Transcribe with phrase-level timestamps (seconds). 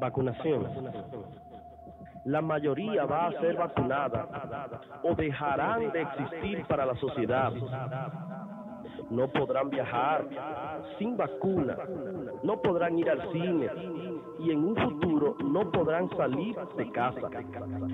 [0.00, 0.66] Vacunación.
[2.24, 4.26] La mayoría va a ser vacunada
[5.02, 7.52] o dejarán de existir para la sociedad.
[9.10, 10.26] No podrán viajar
[10.98, 11.76] sin vacuna,
[12.42, 13.68] no podrán ir al cine
[14.38, 17.28] y en un futuro no podrán salir de casa.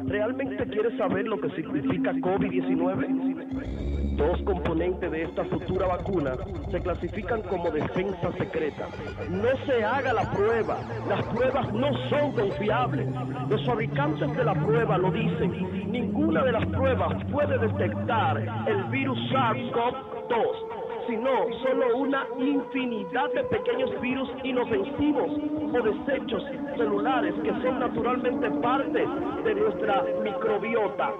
[0.05, 3.96] ¿Realmente quieres saber lo que significa COVID-19?
[4.17, 6.33] Dos componentes de esta futura vacuna
[6.71, 8.89] se clasifican como defensa secreta.
[9.29, 13.09] No se haga la prueba, las pruebas no son confiables.
[13.49, 15.93] Los fabricantes de la prueba lo dicen.
[15.93, 20.76] Ninguna de las pruebas puede detectar el virus SARS-CoV-2
[21.07, 21.31] sino
[21.63, 25.31] solo una infinidad de pequeños virus inofensivos
[25.73, 26.43] o desechos
[26.77, 29.07] celulares que son naturalmente parte
[29.45, 31.13] de nuestra microbiota.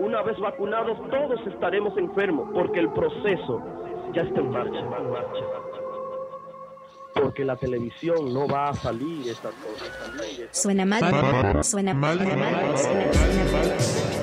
[0.00, 3.62] Una vez vacunados todos estaremos enfermos porque el proceso
[4.12, 4.86] ya está en marcha.
[7.14, 9.90] Porque la televisión no va a salir estas cosas.
[10.52, 11.00] Suena mal.
[11.64, 12.18] Suena mal.
[12.18, 12.78] Suena mal.
[12.78, 14.19] Suena, suena mal.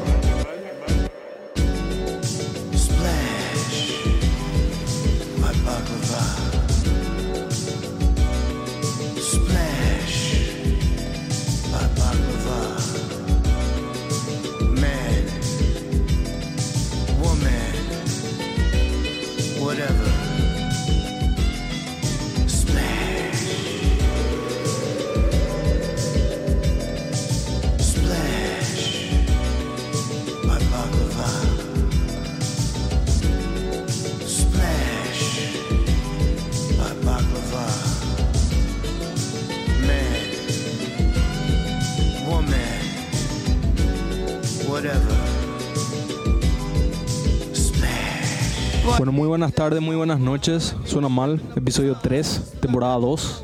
[49.18, 50.76] Muy buenas tardes, muy buenas noches.
[50.86, 53.44] Suena mal, episodio 3, temporada 2.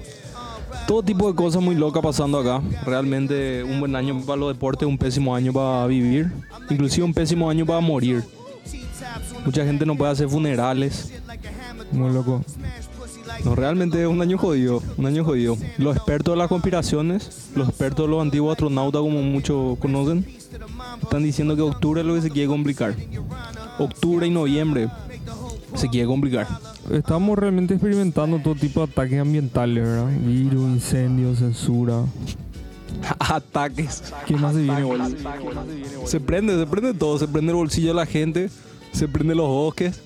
[0.85, 2.61] Todo tipo de cosas muy locas pasando acá.
[2.85, 6.31] Realmente un buen año para los deportes, un pésimo año para vivir.
[6.69, 8.23] Inclusive un pésimo año para morir.
[9.43, 11.11] Mucha gente no puede hacer funerales.
[11.91, 12.43] Muy loco.
[13.43, 15.57] No, realmente es un año jodido, un año jodido.
[15.79, 20.23] Los expertos de las conspiraciones, los expertos de los antiguos astronautas como muchos conocen,
[21.01, 22.95] están diciendo que octubre es lo que se quiere complicar.
[23.79, 24.87] Octubre y noviembre
[25.75, 26.47] se quiere complicar.
[26.91, 30.09] Estamos realmente experimentando todo tipo de ataques ambientales, ¿verdad?
[30.25, 32.03] Virus, incendios, censura.
[33.19, 34.13] Ataques.
[34.25, 35.09] ¿Qué más se viene, boludo?
[36.05, 37.17] Se prende, se prende todo.
[37.17, 38.49] Se prende el bolsillo de la gente,
[38.91, 40.01] se prende los bosques.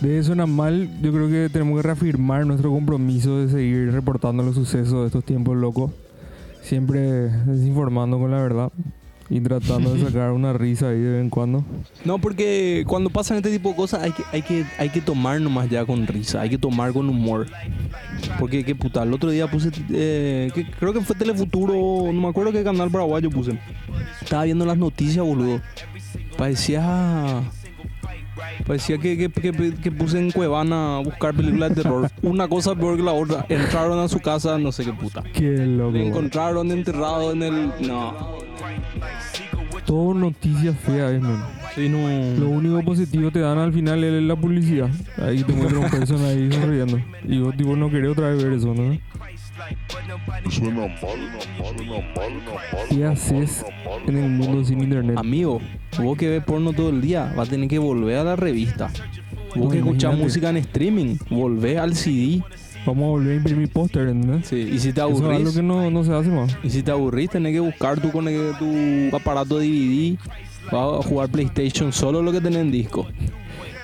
[0.00, 0.90] De eso suena mal.
[1.00, 5.24] Yo creo que tenemos que reafirmar nuestro compromiso de seguir reportando los sucesos de estos
[5.24, 5.92] tiempos locos.
[6.62, 8.72] Siempre desinformando con la verdad
[9.28, 11.64] y tratando de sacar una risa ahí de vez en cuando.
[12.04, 15.40] No, porque cuando pasan este tipo de cosas hay que, hay que, hay que tomar
[15.40, 17.46] nomás ya con risa, hay que tomar con humor.
[18.38, 22.28] Porque qué puta, el otro día puse, eh, que, creo que fue Telefuturo, no me
[22.28, 23.58] acuerdo qué canal paraguayo puse.
[24.22, 25.60] Estaba viendo las noticias, boludo.
[26.36, 27.42] Parecía...
[28.66, 32.10] Parecía que, que, que, que puse en Cuevana a buscar películas de terror.
[32.22, 33.46] Una cosa peor que la otra.
[33.48, 35.22] Entraron a su casa, no sé qué puta.
[35.32, 35.92] Qué loco.
[35.92, 37.72] Le encontraron enterrado en el...
[37.80, 38.36] No.
[39.86, 41.44] Todo noticias feas, man.
[41.74, 41.98] Sí, no.
[42.38, 44.90] Lo único positivo te dan al final es la publicidad.
[45.16, 47.00] Ahí te muestra un persona ahí sonriendo.
[47.24, 48.98] Y vos, tipo, no querés otra vez ver eso, ¿no?
[50.50, 52.86] Suena mal, suena mal, mal.
[52.88, 53.64] ¿Qué haces
[54.06, 55.16] en el mundo sin internet?
[55.18, 55.60] Amigo,
[55.98, 58.90] vos que ves porno todo el día, vas a tener que volver a la revista.
[59.54, 62.42] Vos No, que escuchás música en streaming, volver al CD.
[62.86, 64.46] Vamos a volver a imprimir póster, ¿entendés?
[64.46, 66.56] Sí, y si te Eso es algo aburrís, que no, no se hace más.
[66.62, 70.16] y si te aburrís, tenés que buscar tu, cone- tu aparato DVD.
[70.70, 73.06] Vas a jugar PlayStation solo lo que tenés en disco.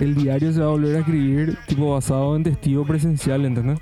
[0.00, 3.78] El diario se va a volver a escribir, tipo, basado en testigo presencial, ¿entendés?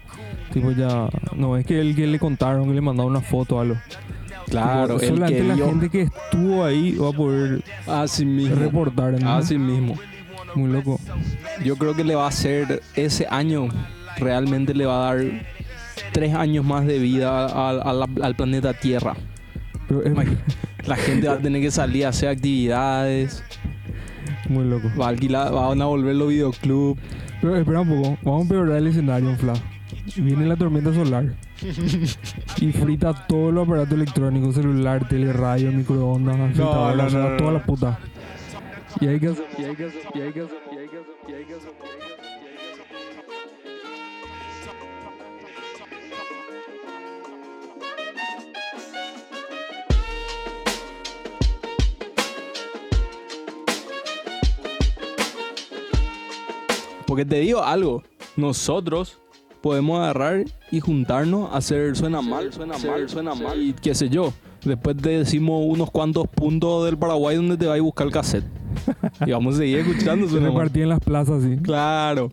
[0.52, 1.08] Tipo, ya.
[1.36, 3.76] No es que el que le contaron, que le mandaron una foto o algo.
[4.48, 5.66] Claro, Tipo, el solamente que la vio.
[5.66, 8.56] gente que estuvo ahí va a poder Así mismo.
[8.56, 9.34] reportar, ¿entendés?
[9.34, 9.94] Así mismo.
[10.54, 10.98] Muy loco.
[11.64, 13.68] Yo creo que le va a hacer ese año,
[14.18, 15.24] realmente le va a dar
[16.12, 19.14] tres años más de vida al, a la- al planeta Tierra.
[20.86, 23.42] La gente va a tener que salir a hacer actividades,
[24.48, 24.88] muy loco.
[24.98, 27.00] va a alquilar, van a volver los videoclubs.
[27.40, 29.54] Pero espera un poco, vamos a empeorar el escenario, Fla.
[30.16, 31.24] Viene la tormenta solar
[32.60, 37.38] y frita todo los aparatos electrónicos, celular, tele, radio, microondas, no, sea, no, no, toda
[37.38, 37.50] no.
[37.52, 37.98] la puta.
[39.00, 40.96] Y hay que hacer, y hay que hacer, y hay que hacer, y hay que
[40.96, 41.70] hacer, y hay que hacer,
[57.10, 58.04] Porque te digo algo,
[58.36, 59.18] nosotros
[59.62, 63.60] podemos agarrar y juntarnos a hacer suena mal, suena mal, suena mal.
[63.60, 64.32] Y qué sé yo.
[64.64, 68.44] Después te decimos unos cuantos puntos del Paraguay donde te vas a buscar el cassette.
[69.26, 70.58] y vamos a seguir escuchando Se suena mal.
[70.58, 71.56] repartía en las plazas, sí.
[71.60, 72.30] Claro,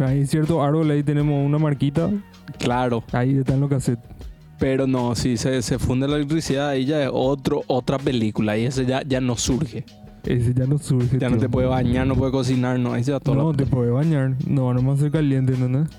[0.00, 2.10] Hay cierto árbol, ahí tenemos una marquita.
[2.58, 3.04] claro.
[3.12, 4.10] Ahí están los cassettes.
[4.58, 8.58] Pero no, si se, se funde la electricidad, ahí ya es otro, otra película.
[8.58, 9.84] Y ese ya, ya no surge.
[10.26, 11.18] Ese ya no surge.
[11.18, 11.46] Ya no tío.
[11.46, 12.92] te puede bañar, no puede cocinar, no.
[12.92, 13.36] Ahí se va todo.
[13.36, 14.34] No, te puede bañar.
[14.46, 15.86] No, no más ser caliente, ¿no?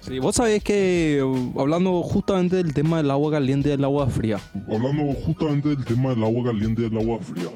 [0.00, 4.06] Sí, vos sabés que, uh, hablando justamente del tema del agua caliente y del agua
[4.06, 4.38] fría,
[4.72, 7.48] Hablando justamente del tema del agua caliente y del agua fría.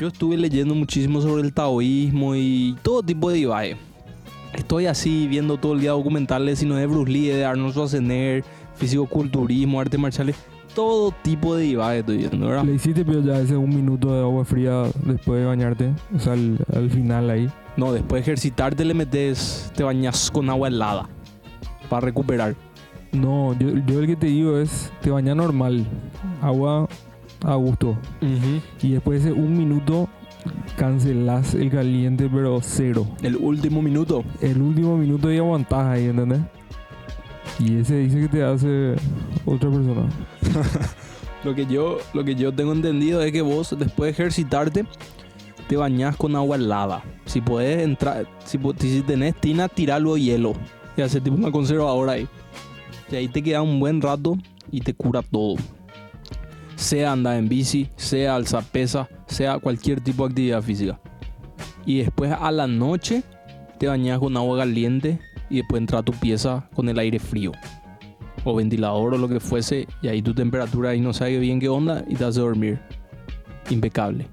[0.00, 3.76] yo estuve leyendo muchísimo sobre el taoísmo y todo tipo de Ibai.
[4.70, 8.44] Estoy así viendo todo el día documentales, sino de Bruce Lee, de Arnold Schwarzenegger,
[8.76, 10.36] fisicoculturismo, artes marciales,
[10.76, 12.62] todo tipo de Ibai estoy viendo, ¿verdad?
[12.62, 15.90] Le hiciste pero ya ese un minuto de agua fría después de bañarte.
[16.14, 17.50] O sea, al, al final ahí.
[17.76, 21.08] No, después de ejercitarte le metes, te bañas con agua helada
[21.88, 22.54] para recuperar.
[23.10, 25.84] No, yo, yo el que te digo es, te bañas normal.
[26.40, 26.88] Agua
[27.44, 27.98] a gusto.
[28.80, 30.08] Y después de ese un minuto
[30.80, 33.06] cancelas el caliente, pero cero.
[33.22, 34.24] El último minuto.
[34.40, 36.40] El último minuto y aguantás ahí, ¿entendés?
[37.58, 38.94] Y ese dice que te hace
[39.44, 40.08] otra persona.
[41.44, 44.84] Lo que yo, lo que yo tengo entendido es que vos después de ejercitarte
[45.68, 47.02] te bañas con agua helada.
[47.24, 50.52] Si podés entrar, si, si tenés tina, tirarlo hielo
[50.98, 52.28] y hacer tipo una conservadora ahí.
[53.10, 54.36] Y ahí te queda un buen rato
[54.70, 55.56] y te cura todo.
[56.80, 60.98] Sea andar en bici, sea alzar pesa, sea cualquier tipo de actividad física.
[61.84, 63.22] Y después a la noche
[63.78, 65.18] te bañas con agua caliente
[65.50, 67.52] y después entra a tu pieza con el aire frío
[68.44, 71.68] o ventilador o lo que fuese, y ahí tu temperatura ahí no sabe bien qué
[71.68, 72.80] onda y te hace dormir.
[73.68, 74.26] Impecable.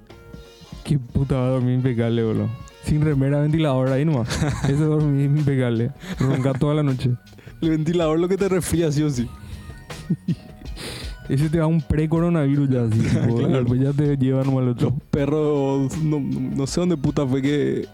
[0.84, 2.48] Qué puta va a dormir impecable, boludo.
[2.84, 4.42] Sin remera, ventilador ahí nomás.
[4.64, 5.92] Ese dormir impecable.
[6.18, 7.10] Ronca toda la noche.
[7.60, 9.28] El ventilador lo que te resfría sí o sí.
[11.28, 12.98] Ese te da un pre-coronavirus ya, así.
[13.36, 13.48] Claro.
[13.48, 14.90] Después ya te llevan nomás al otro.
[14.90, 17.86] Los perros, no, no sé dónde puta fue que,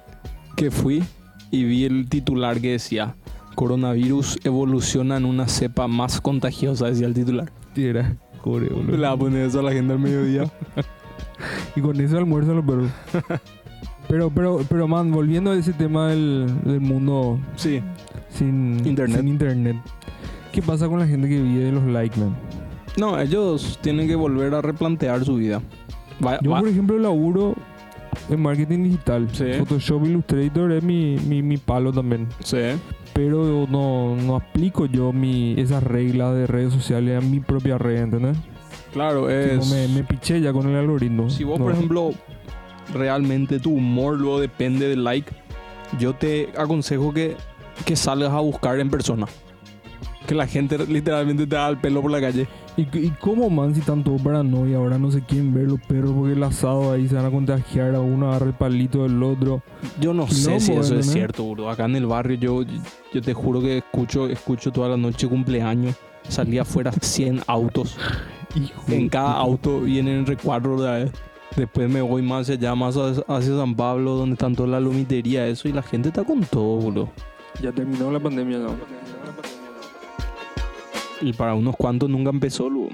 [0.56, 1.02] que fui
[1.50, 3.14] y vi el titular que decía
[3.54, 7.50] coronavirus evoluciona en una cepa más contagiosa, decía el titular.
[7.74, 9.00] Sí, era Le boludo.
[9.00, 10.44] va a poner eso a la gente al mediodía.
[11.76, 12.90] Y con eso almuerzan los perros.
[14.08, 17.80] Pero, pero, pero, man, volviendo a ese tema del, del mundo Sí.
[18.30, 19.18] sin Internet.
[19.20, 19.76] sin internet.
[20.52, 22.34] ¿Qué pasa con la gente que vive de los likes, man?
[22.96, 25.60] No, ellos tienen que volver a replantear su vida.
[26.24, 27.54] Va- Yo, va- por ejemplo, laburo
[28.30, 29.28] en marketing digital.
[29.32, 29.44] Sí.
[29.58, 32.28] Photoshop Illustrator es mi, mi, mi palo también.
[32.42, 32.58] sí.
[33.12, 37.98] Pero no, no aplico yo mi, esas reglas de redes sociales a mi propia red,
[38.02, 38.36] ¿entendés?
[38.92, 39.70] Claro, Tipo, es...
[39.70, 41.30] me, me piché ya con el algoritmo.
[41.30, 41.64] Si vos, No.
[41.66, 42.10] por ejemplo,
[42.92, 45.30] realmente tu humor luego depende del like,
[45.98, 47.36] yo te aconsejo que,
[47.84, 49.26] que salgas a buscar en persona.
[50.26, 52.48] Que la gente literalmente te da el pelo por la calle.
[52.76, 54.78] ¿Y, ¿Y cómo, man, si todos paranoia?
[54.78, 57.94] Ahora no se quieren ver los perros porque el asado ahí se van a contagiar.
[57.94, 59.62] A uno agarra el palito del otro.
[60.00, 61.68] Yo no sé si eso es cierto, bro.
[61.68, 62.62] Acá en el barrio yo,
[63.12, 65.94] yo te juro que escucho, escucho toda la noche cumpleaños.
[66.28, 67.96] Salía afuera 100 autos.
[68.54, 71.10] Hijo En cada auto vienen en recuadro de
[71.56, 75.68] Después me voy más allá, más hacia San Pablo, donde están toda la lomitería, eso.
[75.68, 77.08] Y la gente está con todo, bro.
[77.62, 78.74] Ya terminó la pandemia, ¿no?
[81.20, 82.90] Y para unos cuantos nunca empezó, luego.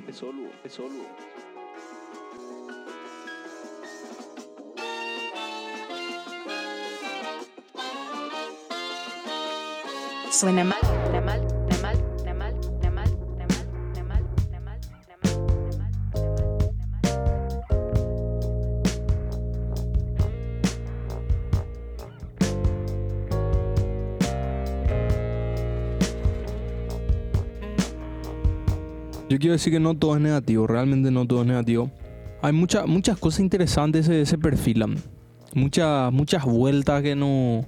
[10.31, 10.79] Suena mal.
[11.13, 11.50] de mal,
[29.31, 31.89] Yo quiero decir que no todo es negativo, realmente no todo es negativo.
[32.43, 34.97] Hay muchas muchas cosas interesantes que se perfilan.
[35.55, 37.65] Muchas, muchas vueltas que no.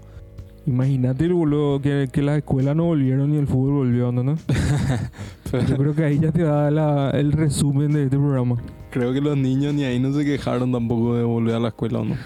[0.67, 4.35] Imagínate, boludo, que, que las escuelas no volvieron y el fútbol volvió, ¿no?
[5.53, 8.57] Yo creo que ahí ya te da la- el resumen de este programa.
[8.91, 12.01] Creo que los niños ni ahí no se quejaron tampoco de volver a la escuela
[12.01, 12.17] o no.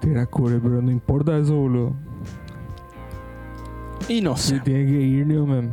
[0.00, 1.94] Te era pero no importa eso, boludo.
[4.08, 4.60] Y no Se sé.
[4.60, 5.70] tiene que ir, ¿no, man?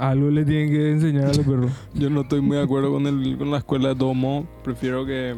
[0.00, 1.70] Algo le tienen que enseñar a los perros.
[1.94, 4.46] Yo no estoy muy de acuerdo con, el, con la escuela de modos.
[4.64, 5.36] Prefiero que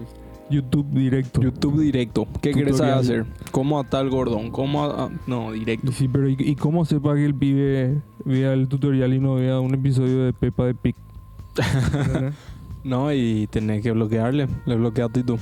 [0.50, 1.40] YouTube directo.
[1.42, 2.28] YouTube directo.
[2.40, 3.26] ¿Qué querés hacer?
[3.50, 4.50] ¿Cómo atar el gordón?
[4.52, 5.90] ¿Cómo a- a- No, directo.
[5.90, 9.58] Sí, pero ¿y, y cómo sepa que el pibe vea el tutorial y no vea
[9.58, 10.74] un episodio de Peppa de?
[10.74, 12.34] ¿Entendés?
[12.84, 14.48] No, y tenés que bloquearle.
[14.66, 15.38] Le bloqueaste tú.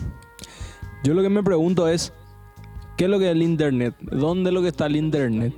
[1.04, 2.12] Yo lo que me pregunto es,
[2.98, 3.94] ¿qué es lo que es el Internet?
[4.02, 5.54] ¿Dónde es lo que está el Internet?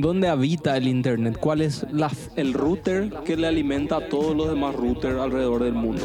[0.00, 1.36] ¿Dónde habita el Internet?
[1.40, 5.74] ¿Cuál es la- el router que le alimenta a todos los demás routers alrededor del
[5.74, 6.02] mundo?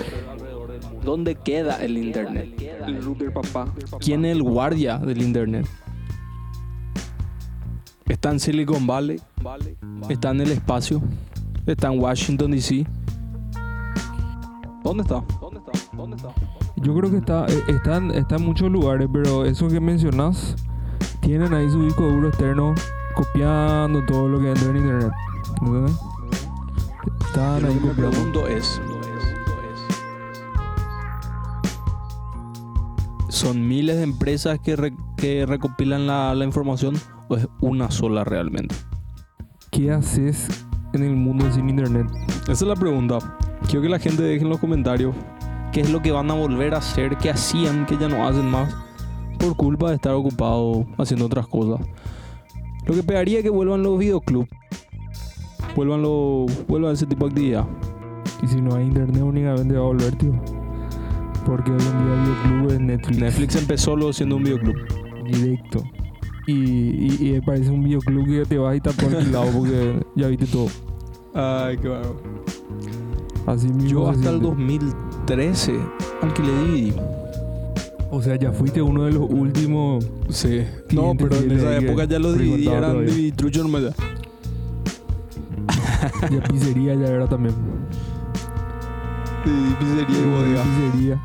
[1.04, 2.62] ¿Dónde queda el Internet?
[2.86, 3.72] El router papá.
[4.00, 5.68] ¿Quién es el guardia del Internet?
[8.08, 9.20] ¿Está en Silicon Valley?
[10.10, 11.02] ¿Está en el espacio?
[11.66, 12.86] ¿Está en Washington, D.C.?
[14.84, 15.24] ¿Dónde está?
[15.42, 15.72] ¿Dónde está?
[15.96, 16.30] ¿Dónde está?
[16.78, 20.56] Yo creo que está, eh, está, en, está en muchos lugares, pero eso que mencionas,
[21.22, 22.76] tienen ahí su disco duro externo
[23.16, 25.12] copiando todo lo que entra en internet.
[25.62, 25.98] ¿Entendés?
[27.28, 28.12] Están ahí que me copiando.
[28.12, 28.82] pregunto es,
[33.30, 36.96] ¿son miles de empresas que, re- que recopilan la, la información
[37.28, 38.76] o es una sola realmente?
[39.72, 40.48] ¿Qué haces
[40.94, 42.08] en el mundo sin internet?
[42.44, 43.18] Esa es la pregunta.
[43.68, 45.14] Quiero que la gente deje en los comentarios
[45.74, 48.50] qué es lo que van a volver a hacer, qué hacían, que ya no hacen
[48.50, 48.74] más,
[49.38, 51.86] por culpa de estar ocupados haciendo otras cosas.
[52.86, 54.50] Lo que pegaría es que vuelvan los videoclubs,
[55.76, 57.68] vuelvan, los, vuelvan ese tipo de actividad.
[58.44, 60.34] Y si no hay internet, únicamente va a volver, tío.
[61.46, 63.20] Porque hoy en día videoclub es Netflix.
[63.20, 64.76] Netflix empezó lo siendo un videoclub.
[65.26, 65.84] Directo.
[66.48, 70.28] Y, y, y parece un videoclub que te vas y está todo alquilado porque ya
[70.28, 70.68] viste todo.
[71.34, 72.22] Ay, qué bárbaro.
[73.48, 73.90] Así mismo.
[73.90, 74.48] Yo hasta el siente.
[74.48, 75.80] 2013
[76.22, 77.25] alquilé DVD.
[78.12, 80.06] O sea, ya fuiste uno de los últimos.
[80.30, 80.62] Sí.
[80.94, 83.90] No, pero en esa época ya los frecuentaban eran trucho nomás ya.
[86.30, 87.56] Ya pizzería ya era también.
[89.44, 90.64] DVD pizzería y bodega.
[90.64, 91.22] Pizzería.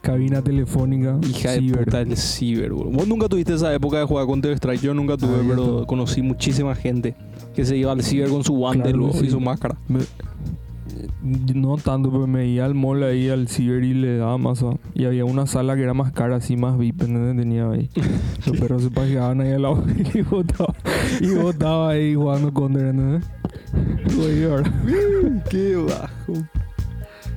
[0.00, 1.16] Cabina telefónica.
[1.28, 1.84] Hija de ciber.
[1.84, 2.90] puta el ciber, boludo.
[2.90, 4.80] Vos nunca tuviste esa época de jugar Counter Strike.
[4.82, 7.14] Yo nunca tuve, Ah, pero conocí muchísima gente
[7.54, 9.30] que se iba al ciber con su guante Claro y sí.
[9.30, 9.76] su máscara.
[9.88, 10.00] Me-
[11.22, 14.74] no tanto, pero me iba al mall ahí al ciber y le daba masa.
[14.94, 17.36] Y había una sala que era más cara, así más VIP, ¿entendés?
[17.36, 17.88] Tenía ahí.
[18.46, 20.74] Los perros se paseaban ahí al lado y botaba,
[21.20, 23.24] y botaba ahí jugando Counter, ¿entendés?
[25.50, 26.44] Qué bajo.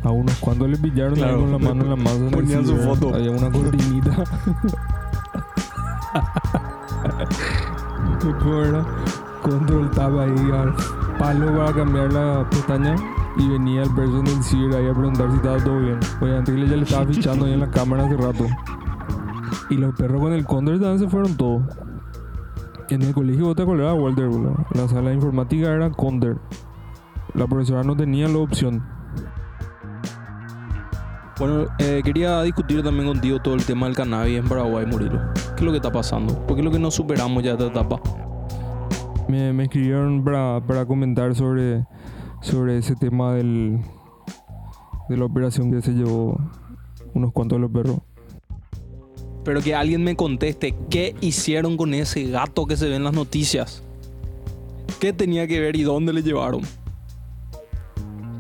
[0.04, 2.30] A unos cuantos le pillaron ahí Claro, con la mano en la masa.
[2.32, 3.14] ponían su foto.
[3.16, 4.24] Había una cortinita.
[9.42, 10.74] Control tab ahí al
[11.20, 12.96] palo para cambiar la pestaña.
[13.38, 16.00] Y venía el person del ciber ahí a preguntar si estaba todo bien.
[16.22, 18.46] Obviamente que ya le estaba fichando ahí en la cámara hace rato.
[19.70, 21.64] Y los perros con el counter también se fueron todos.
[22.90, 24.56] En el colegio vos te acordás, Walter, boludo?
[24.74, 26.38] La sala de informática era counter.
[27.34, 28.84] La profesora no tenía la opción.
[31.38, 35.20] Bueno, eh, quería discutir también contigo todo el tema del cannabis en Paraguay, Murilo.
[35.34, 36.34] ¿Qué es lo que está pasando?
[36.46, 38.00] ¿Por qué es lo que no superamos ya esta etapa?
[39.28, 41.86] Me, me escribieron para, para comentar sobre,
[42.46, 43.80] sobre ese tema del,
[45.10, 46.40] de la operación que se llevó
[47.14, 47.98] unos cuantos de los perros.
[49.44, 53.14] Pero que alguien me conteste, ¿qué hicieron con ese gato que se ve en las
[53.14, 53.84] noticias?
[55.00, 56.62] ¿Qué tenía que ver y dónde le llevaron?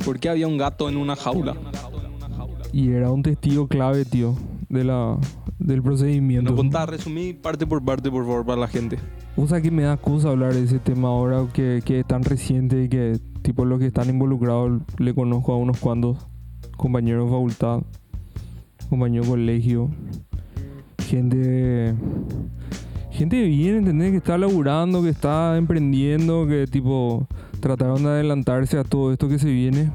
[0.04, 1.56] ¿Por qué había un gato en una jaula?
[2.72, 4.36] Y era un testigo clave, tío,
[4.70, 5.18] de la,
[5.60, 6.52] del procedimiento.
[6.52, 8.98] No contá, resumí parte por parte, por favor, para la gente.
[9.36, 12.24] O sea que me da cosa hablar de ese tema ahora que, que es tan
[12.24, 16.18] reciente y que tipo los que están involucrados le conozco a unos cuantos
[16.78, 17.82] compañeros de facultad,
[18.90, 19.90] compañeros de colegio,
[21.08, 21.94] gente
[23.12, 24.12] gente bien, ¿entendés?
[24.12, 27.28] Que está laburando, que está emprendiendo, que tipo
[27.60, 29.92] trataron de adelantarse a todo esto que se viene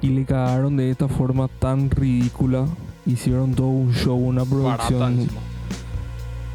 [0.00, 2.66] y le cagaron de esta forma tan ridícula.
[3.06, 5.12] Hicieron todo un show, una Barata producción.
[5.20, 5.40] encima.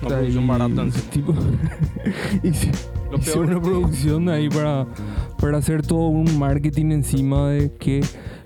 [0.01, 1.10] Una ahí, producción barata encima.
[1.12, 1.34] tipo,
[2.44, 2.72] hice-
[3.12, 4.86] Lo peor una producción ahí para,
[5.40, 8.02] para hacer todo un marketing encima de que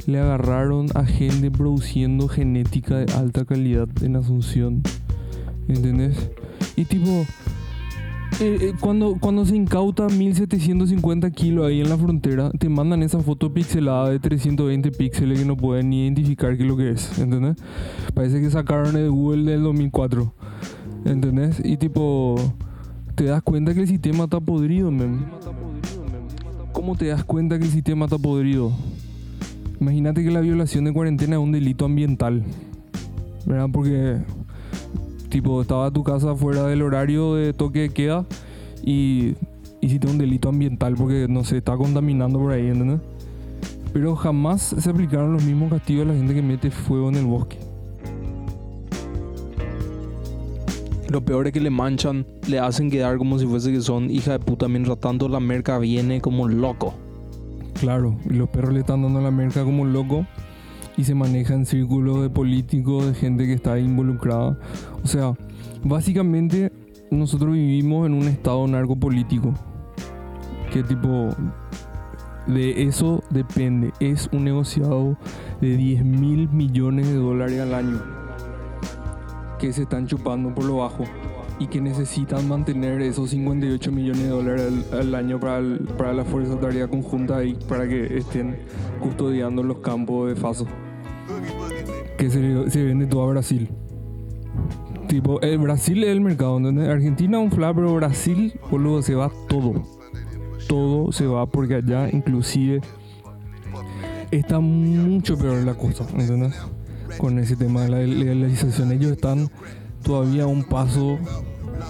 [0.06, 4.84] le agarraron a gente produciendo genética de alta calidad en Asunción.
[5.68, 6.30] ¿Entendés?
[6.76, 7.26] Y tipo,
[8.40, 13.20] eh, eh, cuando, cuando se incauta 1750 kilos ahí en la frontera, te mandan esa
[13.20, 17.20] foto pixelada de 320 píxeles que no pueden ni identificar qué es lo que es,
[17.20, 17.58] ¿entendés?
[18.14, 20.34] Parece que sacaron el Google del 2004,
[21.06, 21.62] ¿entendés?
[21.64, 22.36] Y tipo,
[23.22, 25.24] te das cuenta que el sistema está podrido, men.
[26.74, 28.72] ¿Cómo te das cuenta que el sistema está podrido?
[29.80, 32.44] Imagínate que la violación de cuarentena es un delito ambiental,
[33.46, 33.70] ¿verdad?
[33.72, 34.18] Porque
[35.30, 38.26] tipo, estaba tu casa fuera del horario de toque de queda
[38.84, 39.36] y
[39.82, 43.02] hiciste un delito ambiental porque, no sé, está contaminando por ahí, ¿entendés?
[43.94, 47.26] Pero jamás se aplicaron los mismos castigos a la gente que mete fuego en el
[47.26, 47.71] bosque.
[51.12, 54.32] Lo peor es que le manchan, le hacen quedar como si fuese que son hija
[54.32, 56.94] de puta, mientras tanto la merca viene como loco.
[57.82, 60.26] Claro, y los perros le están dando la merca como loco.
[60.96, 64.58] y se maneja en círculos de políticos, de gente que está involucrada.
[65.04, 65.34] O sea,
[65.84, 66.72] básicamente
[67.10, 69.54] nosotros vivimos en un estado narcopolítico.
[70.72, 71.36] Que tipo,
[72.48, 73.92] de eso depende.
[74.00, 75.18] Es un negociado
[75.60, 78.21] de 10 mil millones de dólares al año
[79.62, 81.04] que se están chupando por lo bajo
[81.60, 85.62] y que necesitan mantener esos 58 millones de dólares al, año para,
[86.00, 88.58] para la Fuerza Tarea Conjunta y para que estén
[89.00, 90.66] custodiando los campos de Faso.
[92.18, 93.70] Que se, se vende todo a Brasil.
[95.08, 96.90] Tipo, el Brasil es el mercado, ¿entendés?
[96.90, 99.84] Argentina un fla, pero Brasil, boludo, se va todo.
[100.68, 102.82] Todo se va porque allá inclusive
[104.32, 106.56] está mucho peor la cosa, ¿entendés?
[107.22, 108.92] Con ese tema de la legalización.
[108.92, 109.48] Ellos están
[110.02, 111.20] todavía un paso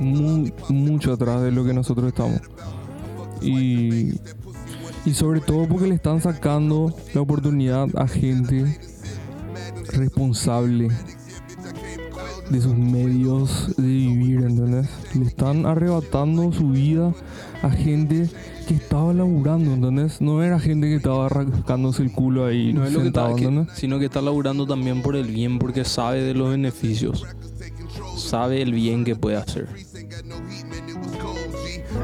[0.01, 2.41] muy, mucho atrás de lo que nosotros estamos.
[3.41, 4.19] Y,
[5.05, 8.77] y sobre todo porque le están sacando la oportunidad a gente
[9.93, 10.89] responsable
[12.49, 14.89] de sus medios de vivir, ¿entendés?
[15.15, 17.13] Le están arrebatando su vida
[17.61, 18.29] a gente
[18.67, 20.21] que estaba laburando, ¿entendés?
[20.21, 23.39] No era gente que estaba rascándose el culo ahí No es lo que sentado, está,
[23.39, 23.75] que- ¿entendés?
[23.77, 27.25] sino que está laburando también por el bien, porque sabe de los beneficios.
[28.17, 29.67] Sabe el bien que puede hacer.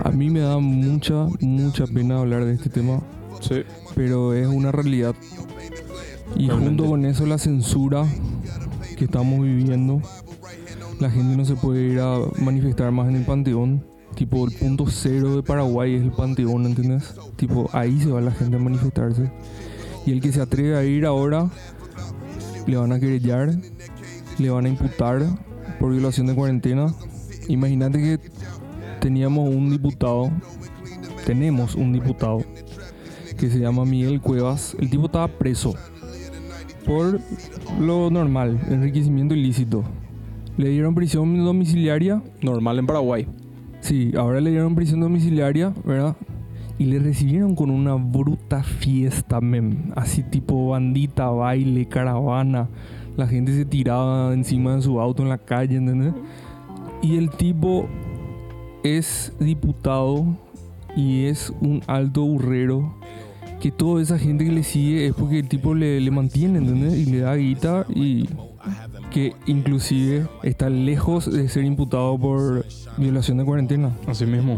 [0.04, 3.02] A mí me da mucha, mucha pena hablar de este tema,
[3.40, 3.64] Sí.
[3.96, 5.16] pero es una realidad.
[6.36, 6.54] Y Realmente.
[6.70, 8.06] junto con eso la censura
[8.98, 10.02] que estamos viviendo,
[11.00, 13.84] la gente no se puede ir a manifestar más en el Panteón.
[14.18, 17.14] Tipo, el punto cero de Paraguay es el Panteón, ¿entendés?
[17.36, 19.32] Tipo, ahí se va la gente a manifestarse.
[20.08, 21.52] Y el que se atreve a ir ahora,
[22.66, 23.56] le van a querellar,
[24.40, 25.22] le van a imputar
[25.80, 26.92] por violación de cuarentena.
[27.48, 28.20] Imagínate que
[29.00, 30.32] teníamos un diputado,
[31.28, 32.40] tenemos un diputado
[33.38, 34.76] que se llama Miguel Cuevas.
[34.80, 35.76] El tipo estaba preso
[36.88, 37.20] por
[37.80, 39.84] lo normal, enriquecimiento ilícito.
[40.58, 42.24] Le dieron prisión domiciliaria.
[42.41, 43.28] Normal en Paraguay.
[43.88, 46.17] Sí, ahora le dieron prisión domiciliaria, ¿verdad?
[46.78, 49.93] Y le recibieron con una bruta fiesta, mem.
[49.95, 52.67] Así tipo bandita, baile, caravana.
[53.15, 56.13] La gente se tiraba encima de su auto en la calle, ¿entendés?
[57.02, 57.88] Y el tipo
[58.84, 60.36] es diputado
[60.93, 62.93] y es un alto burrero.
[63.62, 66.93] Que toda esa gente que le sigue es porque el tipo le, le mantiene, ¿entendés?
[66.93, 68.28] Y le da guita y
[69.12, 72.65] que inclusive está lejos de ser imputado por
[72.98, 74.58] violación de cuarentena Así mismo.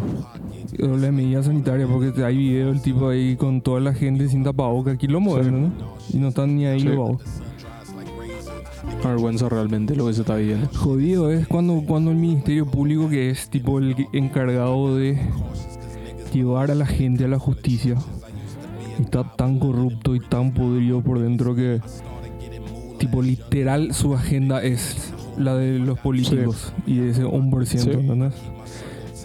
[0.77, 4.95] la medida sanitaria porque hay video del tipo ahí con toda la gente sin tapabocas
[4.95, 5.71] aquí lo mueven ¿no?
[6.13, 6.87] y no están ni ahí Sí.
[6.87, 7.17] los
[9.03, 10.67] vergüenza realmente lo que se está viviendo.
[10.75, 15.17] jodido es cuando, cuando el ministerio público que es tipo el encargado de
[16.33, 17.95] llevar a la gente a la justicia
[18.99, 21.79] está tan corrupto y tan podrido por dentro que
[22.99, 27.89] tipo literal su agenda es la de los políticos y ese 1%, Sí.
[27.91, 28.33] ¿entendés?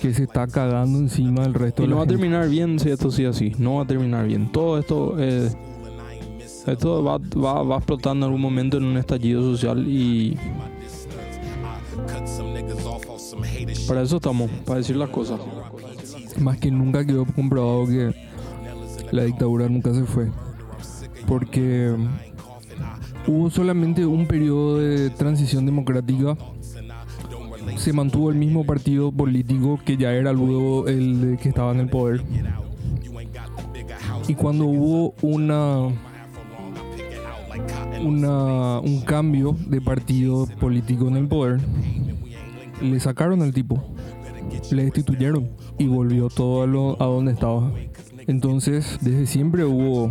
[0.00, 2.78] Que se está cagando encima del resto Y de no la va a terminar bien
[2.78, 3.52] si esto sigue así.
[3.58, 4.52] No va a terminar bien.
[4.52, 5.50] Todo esto, eh,
[6.66, 10.36] esto va, va, va a explotar en algún momento en un estallido social y
[13.88, 15.40] para eso estamos, para decir las cosas.
[16.38, 18.14] Más que nunca quedó comprobado que
[19.12, 20.30] la dictadura nunca se fue.
[21.26, 21.94] Porque
[23.26, 26.36] hubo solamente un periodo de transición democrática.
[27.76, 31.88] Se mantuvo el mismo partido político que ya era luego el que estaba en el
[31.88, 32.22] poder.
[34.28, 35.88] Y cuando hubo una,
[38.02, 41.60] una un cambio de partido político en el poder,
[42.80, 43.94] le sacaron al tipo
[44.70, 47.72] le destituyeron y volvió todo a, lo, a donde estaba.
[48.26, 50.10] Entonces, desde siempre hubo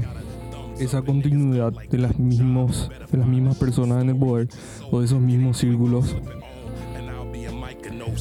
[0.80, 4.48] esa continuidad de las, mismos, de las mismas personas en el poder
[4.92, 6.16] o de esos mismos círculos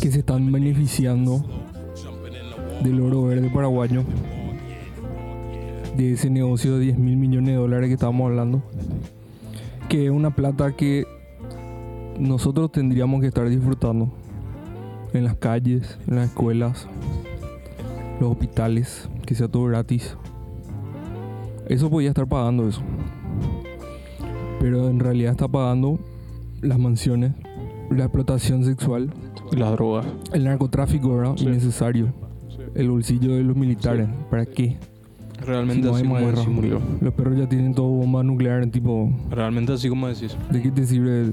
[0.00, 1.44] que se están beneficiando
[2.82, 4.04] del oro verde paraguayo,
[5.96, 8.62] de ese negocio de 10 mil millones de dólares que estábamos hablando,
[9.88, 11.06] que es una plata que
[12.18, 14.12] nosotros tendríamos que estar disfrutando
[15.12, 16.88] en las calles, en las escuelas,
[18.20, 20.16] los hospitales, que sea todo gratis.
[21.72, 22.82] Eso podía estar pagando eso.
[24.60, 25.98] Pero en realidad está pagando
[26.60, 27.32] las mansiones,
[27.90, 29.10] la explotación sexual,
[29.52, 30.04] las drogas.
[30.34, 31.32] el narcotráfico, ¿verdad?
[31.36, 31.46] Sí.
[31.46, 32.12] Innecesario.
[32.74, 34.06] El bolsillo de los militares.
[34.30, 34.76] ¿Para qué?
[35.40, 36.42] Realmente Si no así como guerra.
[36.44, 36.78] murió.
[37.00, 40.36] Los perros ya tienen todo bomba nuclear, tipo, Realmente así como decís.
[40.50, 41.32] ¿de qué te sirve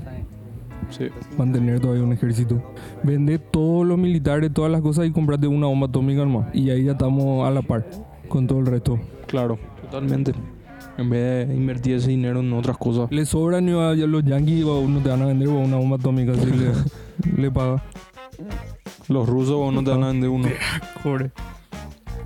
[1.37, 2.63] mantener todavía un ejército.
[3.03, 6.47] Vende todos los militares, todas las cosas y comprate una bomba atómica nomás.
[6.55, 7.85] Y ahí ya estamos a la par
[8.29, 8.97] con todo el resto.
[9.27, 10.33] Claro, totalmente.
[10.97, 13.11] En vez de invertir ese dinero en otras cosas.
[13.11, 15.77] Le sobran y a a los yankees o no te van a vender o una
[15.77, 16.71] bomba atómica si le,
[17.41, 17.83] le paga.
[19.07, 20.47] Los rusos o no te van a vender uno.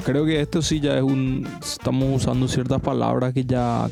[0.06, 1.48] Creo que esto sí ya es un...
[1.62, 3.88] Estamos usando ciertas palabras que ya...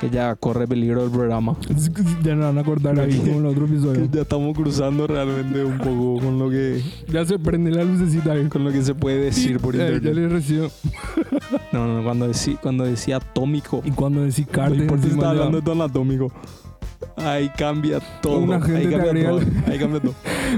[0.00, 1.56] Que ya corre peligro del programa.
[2.24, 4.08] Ya nos van a cortar ahí como en el otro episodio.
[4.10, 6.82] ya estamos cruzando realmente un poco con lo que...
[7.08, 8.46] Ya se prende la lucecita ahí.
[8.48, 10.14] Con lo que se puede decir por Eh, ya internet.
[10.14, 10.68] le recibo.
[11.72, 13.82] No, no, cuando decía, cuando decía atómico...
[13.84, 16.32] Y cuando decís No cartas importa si está hablando de todo anatómico.
[17.16, 18.38] Ahí cambia todo.
[18.38, 19.38] Una gente ahí te cambia agrega todo.
[19.40, 20.14] el- Ahí cambia todo.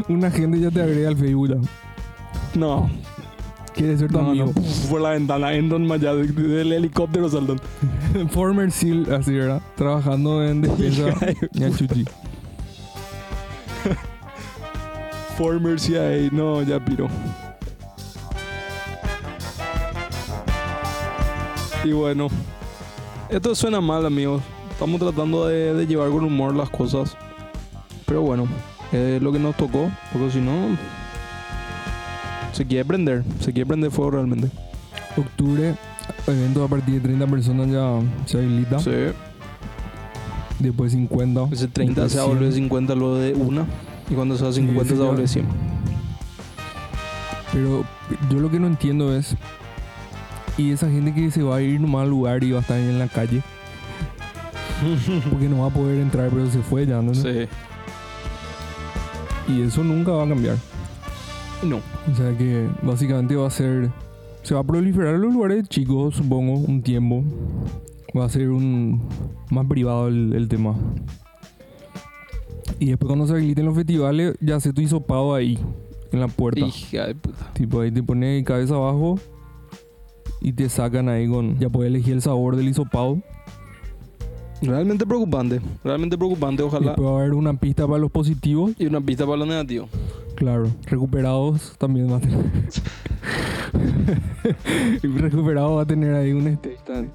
[0.09, 1.61] una gente ya te agrega al Facebook.
[2.55, 2.91] No,
[3.75, 4.53] Quiere ser tu no, amigo.
[4.91, 4.99] no.
[4.99, 5.49] La ventana,
[5.81, 7.59] más allá de- del helicóptero saltan.
[8.31, 9.63] Former SEAL, así, ¿verdad?
[9.77, 11.07] Trabajando en defensa.
[11.53, 12.05] Ya chuchi.
[15.39, 17.09] Former CIA, no, ya piro.
[21.85, 22.29] Y bueno,
[23.29, 24.43] esto suena mal, amigos.
[24.71, 27.17] Estamos tratando de, de llevar con humor las cosas.
[28.07, 28.47] Pero bueno,
[28.93, 29.91] es lo que nos tocó.
[30.13, 30.53] Porque si no,
[32.53, 33.25] se quiere prender.
[33.41, 34.49] Se quiere prender fuego realmente.
[35.17, 35.75] Octubre,
[36.27, 38.79] evento a partir de 30 personas ya se habilita.
[38.79, 38.91] Sí.
[40.59, 41.49] Después 50.
[41.53, 42.39] Ese 30 después se va a 100.
[42.39, 43.67] volver 50 luego de una.
[44.11, 45.47] Y cuando 50 se va a ya- volver 100.
[47.53, 47.85] Pero
[48.31, 49.37] yo lo que no entiendo es.
[50.57, 52.79] Y esa gente que se va a ir nomás al lugar y va a estar
[52.79, 53.43] en la calle.
[55.31, 57.15] Porque no va a poder entrar, pero se fue ya, ¿no?
[57.15, 57.47] Sí.
[59.49, 60.57] Y eso nunca va a cambiar.
[61.63, 61.77] No.
[62.11, 63.91] O sea que básicamente va a ser.
[64.43, 67.23] Se va a proliferar en los lugares chicos, supongo, un tiempo.
[68.17, 69.09] Va a ser un
[69.51, 70.75] más privado el, el tema.
[72.79, 75.59] Y después cuando se habiliten los festivales, ya se tu hisopado ahí,
[76.11, 76.61] en la puerta.
[76.61, 77.53] Hija de puta.
[77.53, 79.19] Tipo ahí te pones cabeza abajo
[80.41, 81.59] y te sacan ahí con.
[81.61, 83.21] Ya puedes elegir el sabor del hisopado.
[84.61, 85.61] Realmente preocupante.
[85.85, 86.63] Realmente preocupante.
[86.63, 86.89] Ojalá.
[86.89, 88.73] Después va a haber una pista para los positivos.
[88.79, 89.89] Y una pista para los negativos.
[90.43, 90.67] Claro.
[90.87, 92.45] Recuperados también va a tener.
[95.23, 97.13] recuperado va a tener ahí un stage stand.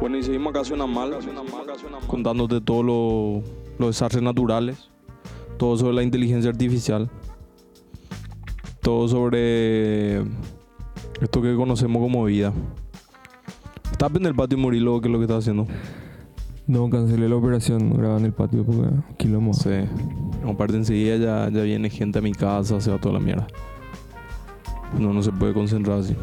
[0.00, 1.16] Bueno, y seguimos acá suena mal.
[2.08, 3.42] Contándote todos lo-
[3.82, 4.88] los desastres naturales.
[5.58, 7.10] Todo sobre la inteligencia artificial.
[8.80, 10.18] Todo sobre
[11.20, 12.52] esto que conocemos como vida.
[13.90, 15.66] Está en el patio y morirlo, que es lo que está haciendo.
[16.66, 19.58] No, cancelé la operación, grababa en el patio porque aquí lo hemos.
[19.58, 19.70] Sí.
[20.48, 23.46] Aparte enseguida ya, ya viene gente a mi casa, se va toda la mierda.
[24.98, 26.16] No, no se puede concentrar así.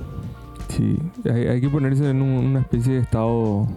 [0.70, 3.68] Sí, hay, hay que ponerse en un- una especie de estado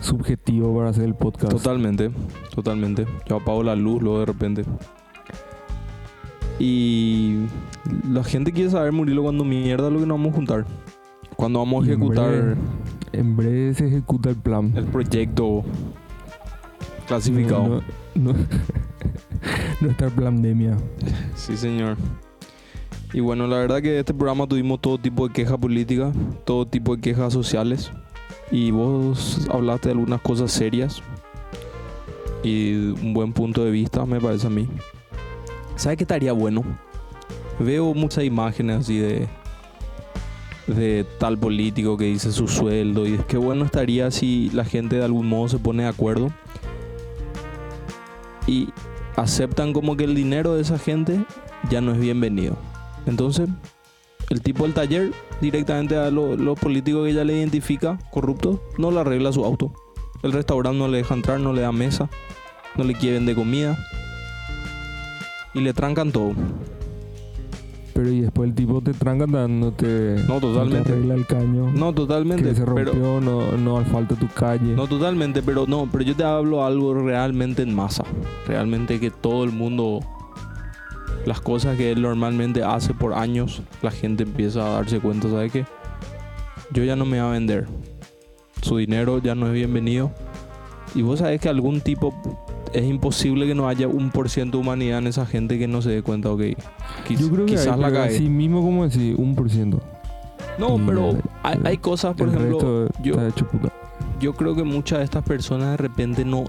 [0.00, 1.52] subjetivo para hacer el podcast.
[1.52, 2.10] Totalmente,
[2.54, 3.06] totalmente.
[3.28, 4.64] Yo apago la luz luego de repente.
[6.58, 7.46] Y
[8.10, 10.66] la gente quiere saber morirlo cuando mierda lo que nos vamos a juntar.
[11.36, 12.56] Cuando vamos a en ejecutar breve.
[13.12, 14.72] En breve se ejecuta el plan.
[14.76, 15.64] el proyecto
[17.06, 17.82] clasificado.
[18.14, 18.38] No, no, no-
[19.80, 20.76] nuestra pandemia.
[21.34, 21.96] Sí, señor.
[23.12, 26.94] Y bueno, la verdad que este programa tuvimos todo tipo de quejas políticas, todo tipo
[26.94, 27.90] de quejas sociales.
[28.50, 31.02] Y vos hablaste de algunas cosas serias.
[32.42, 34.68] Y un buen punto de vista, me parece a mí.
[35.76, 36.64] ¿Sabes qué estaría bueno?
[37.58, 39.28] Veo muchas imágenes así de
[40.74, 45.04] de tal político que dice su sueldo y qué bueno estaría si la gente de
[45.04, 46.30] algún modo se pone de acuerdo
[48.46, 48.68] y
[49.16, 51.24] aceptan como que el dinero de esa gente
[51.68, 52.56] ya no es bienvenido.
[53.06, 53.48] Entonces,
[54.30, 58.90] el tipo del taller directamente a lo- los políticos que ya le identifica corruptos no
[58.90, 59.72] le arregla su auto.
[60.22, 62.08] El restaurante no le deja entrar, no le da mesa,
[62.76, 63.76] no le quiere vender comida
[65.54, 66.32] y le trancan todo.
[67.92, 70.22] Pero y después el tipo te tranca dándote.
[70.28, 70.84] No, totalmente.
[70.90, 71.70] te arregla el caño.
[71.74, 72.44] No, totalmente.
[72.44, 74.74] que se pero- rompió, no, no asfalta tu calle.
[74.76, 78.04] No, totalmente, pero no, pero yo te hablo algo realmente en masa.
[78.46, 80.00] Realmente que todo el mundo,
[81.26, 85.50] las cosas que él normalmente hace por años, la gente empieza a darse cuenta, ¿sabe
[85.50, 85.66] qué?
[86.72, 87.66] Yo ya no me voy a vender.
[88.62, 90.12] Su dinero ya no es bienvenido.
[90.94, 92.12] Y vos sabés que algún tipo,
[92.72, 95.82] es imposible que no haya un por ciento de humanidad en esa gente que no
[95.82, 96.40] se dé cuenta, ok.
[97.08, 98.14] quiz- Yo creo que quizás hay, la cae.
[98.14, 99.80] así mismo como decir, un por ciento.
[100.58, 103.16] No, y pero hay, hay cosas, por ejemplo, yo,
[104.20, 106.44] yo creo que muchas de estas personas de repente no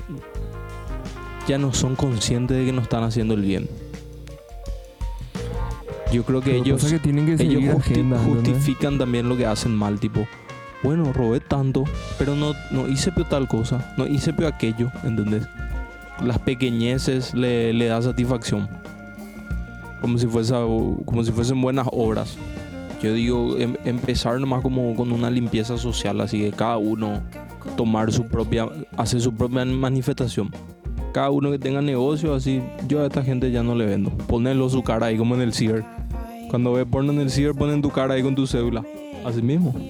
[1.48, 3.68] ya no son conscientes de que no están haciendo el bien.
[6.12, 7.64] Yo creo que Lo que ellos, pasa es que tienen que ellos
[8.26, 10.28] justifican también lo que hacen mal, tipo,
[10.84, 11.84] bueno, robé tanto,
[12.18, 15.48] pero no, no hice peor tal cosa, no hice peor aquello, ¿entendés?
[16.24, 18.68] Las pequeñeces le, le da satisfacción.
[20.02, 22.36] Como si, fuese, como si fuesen buenas obras.
[23.02, 27.22] Yo digo, em- empezar nomás como con una limpieza social, así que cada uno
[27.78, 30.52] tomar su propia, hacer su propia manifestación.
[31.14, 34.10] Cada uno que tenga negocio, así, yo a esta gente ya no le vendo.
[34.12, 35.84] Ponerlo su cara ahí como en el ciber.
[36.52, 38.84] Cuando ve porno en el ciber, ponen tu cara ahí con tu cédula.
[39.26, 39.74] Así mismo.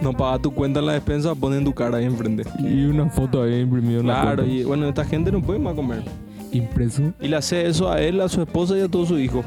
[0.00, 2.44] No paga tu cuenta en la despensa, ponen tu cara ahí enfrente.
[2.60, 4.54] Y una foto ahí imprimida en la Claro, cuenta.
[4.54, 6.04] y bueno, esta gente no puede más comer.
[6.52, 7.12] Impreso.
[7.20, 9.44] Y le hace eso a él, a su esposa y a todos sus hijos.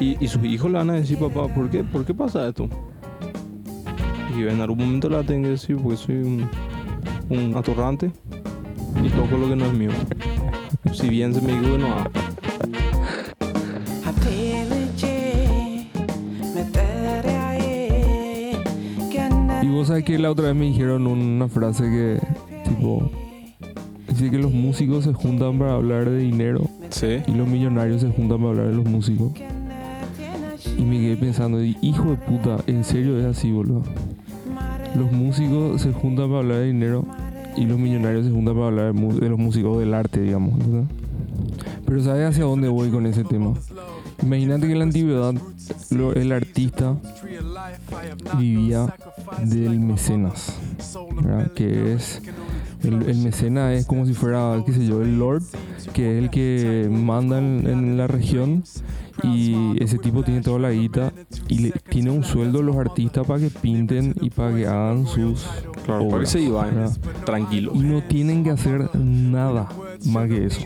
[0.00, 1.84] Y, y sus hijos le van a decir, papá, ¿por qué?
[1.84, 2.70] ¿Por qué pasa esto?
[4.34, 6.48] Y en algún momento le tengo que decir, porque soy un,
[7.28, 8.10] un atorrante
[9.04, 9.90] y toco lo que no es mío.
[10.94, 12.29] Si bien se me dijo que no.
[19.90, 22.20] Sabés que la otra vez me dijeron una frase que,
[22.62, 23.10] tipo,
[24.08, 27.20] dice que los músicos se juntan para hablar de dinero Sí.
[27.26, 29.32] y los millonarios se juntan para hablar de los músicos.
[30.78, 33.82] Y me quedé pensando, hijo de puta, ¿en serio es así, boludo?
[34.96, 37.04] Los músicos se juntan para hablar de dinero
[37.56, 40.54] y los millonarios se juntan para hablar de, los músicos del arte, digamos.
[41.84, 43.54] Pero ¿sabes hacia dónde voy con ese tema?
[44.22, 45.34] Imagínate que en la antigüedad
[45.90, 46.96] lo- el artista
[48.38, 48.94] vivía
[49.44, 50.54] del mecenas,
[51.22, 51.50] ¿verdad?
[51.52, 52.20] que es
[52.82, 55.42] el, el mecenas es como si fuera, qué sé yo, el lord,
[55.92, 58.62] que es el que manda en, en la región
[59.22, 61.12] y ese tipo tiene toda la guita
[61.48, 65.42] y le, tiene un sueldo los artistas para que pinten y para que hagan sus
[65.42, 66.96] Claro, para que obras, se iba, ¿verdad?
[67.26, 67.72] tranquilo.
[67.74, 69.68] y no tienen que hacer nada
[70.06, 70.60] más que eso.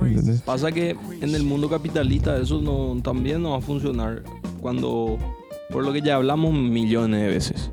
[0.00, 0.42] ¿Entendés?
[0.42, 4.22] Pasa que en el mundo capitalista eso no, también no va a funcionar
[4.60, 5.18] cuando,
[5.70, 7.70] por lo que ya hablamos millones de veces,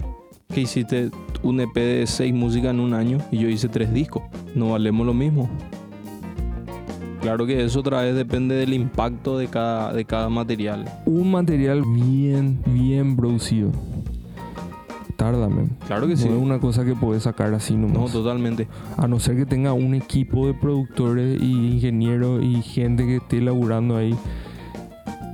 [0.53, 1.11] que hiciste
[1.43, 4.23] un EP de seis músicas en un año y yo hice tres discos,
[4.55, 5.49] no valemos lo mismo.
[7.21, 10.85] Claro que eso otra vez depende del impacto de cada, de cada material.
[11.05, 13.71] Un material bien, bien producido.
[15.21, 15.69] Tarda, man.
[15.85, 16.27] Claro que No sí.
[16.27, 18.11] es una cosa que puedes sacar así No, nomás.
[18.11, 18.67] totalmente.
[18.97, 23.39] A no ser que tenga un equipo de productores y ingenieros y gente que esté
[23.39, 24.15] laburando ahí,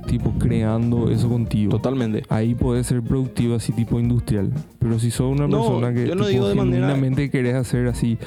[0.06, 1.70] tipo creando eso contigo.
[1.70, 2.22] Totalmente.
[2.28, 4.52] Ahí puede ser productivo así tipo industrial.
[4.78, 7.54] Pero si sos una No, persona que yo no tipo, digo de manera- genuinamente querés
[7.54, 8.18] hacer así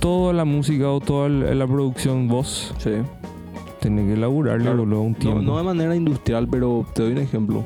[0.00, 2.90] toda la música o toda la producción vos, Sí.
[3.80, 4.78] tenés que laburarle Claro.
[4.78, 5.42] boludo, un No, tiempo.
[5.42, 7.62] no de manera industrial, pero te doy un ejemplo.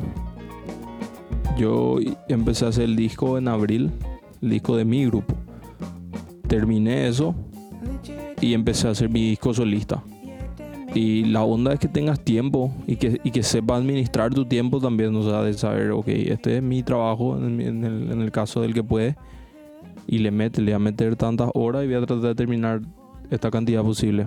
[1.56, 3.90] Yo empecé a hacer el disco en abril,
[4.42, 5.34] el disco de mi grupo.
[6.48, 7.34] Terminé eso
[8.40, 10.02] y empecé a hacer mi disco solista.
[10.94, 14.80] Y la onda es que tengas tiempo y que, y que sepas administrar tu tiempo
[14.80, 18.60] también, o sea, de saber, ok, este es mi trabajo en, el, en el caso
[18.60, 19.16] del que puede.
[20.06, 22.82] Y le mete, le voy a meter tantas horas y voy a tratar de terminar
[23.30, 24.26] esta cantidad posible.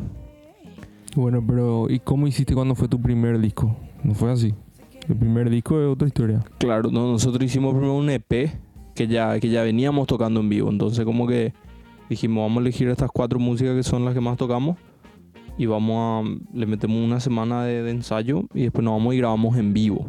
[1.15, 3.75] Bueno, pero ¿y cómo hiciste cuando fue tu primer disco?
[4.03, 4.53] No fue así.
[5.09, 6.43] El primer disco es otra historia.
[6.57, 8.51] Claro, no, nosotros hicimos primero un EP
[8.93, 10.69] que ya, que ya veníamos tocando en vivo.
[10.69, 11.53] Entonces como que
[12.09, 14.77] dijimos, vamos a elegir estas cuatro músicas que son las que más tocamos.
[15.57, 19.57] Y vamos a, le metemos una semana de, ensayo y después nos vamos y grabamos
[19.57, 20.07] en vivo.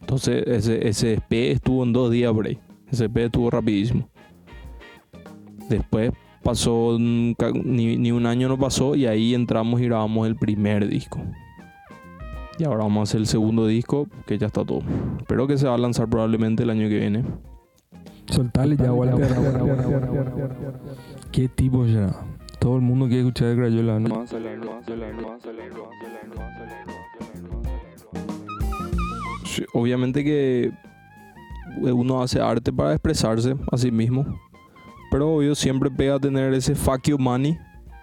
[0.00, 2.46] Entonces ese, ese EP estuvo en dos días por.
[2.46, 4.08] Ese EP estuvo rapidísimo.
[5.68, 6.12] Después
[6.42, 6.98] pasó,
[7.38, 11.20] ca- ni, ni un año no pasó y ahí entramos y grabamos el primer disco.
[12.58, 14.80] Y ahora vamos a hacer el segundo disco, que ya está todo.
[15.18, 17.24] Espero que se va a lanzar probablemente el año que viene.
[18.26, 19.26] Soltale ya, Walter.
[21.32, 22.14] ¿Qué tipo ya?
[22.60, 24.24] Todo el mundo quiere escuchar de Crayola, ¿no?
[29.44, 30.72] Sí, obviamente que
[31.82, 34.24] uno hace arte para expresarse a sí mismo.
[35.10, 37.58] Pero obvio siempre pega tener ese fuck you money.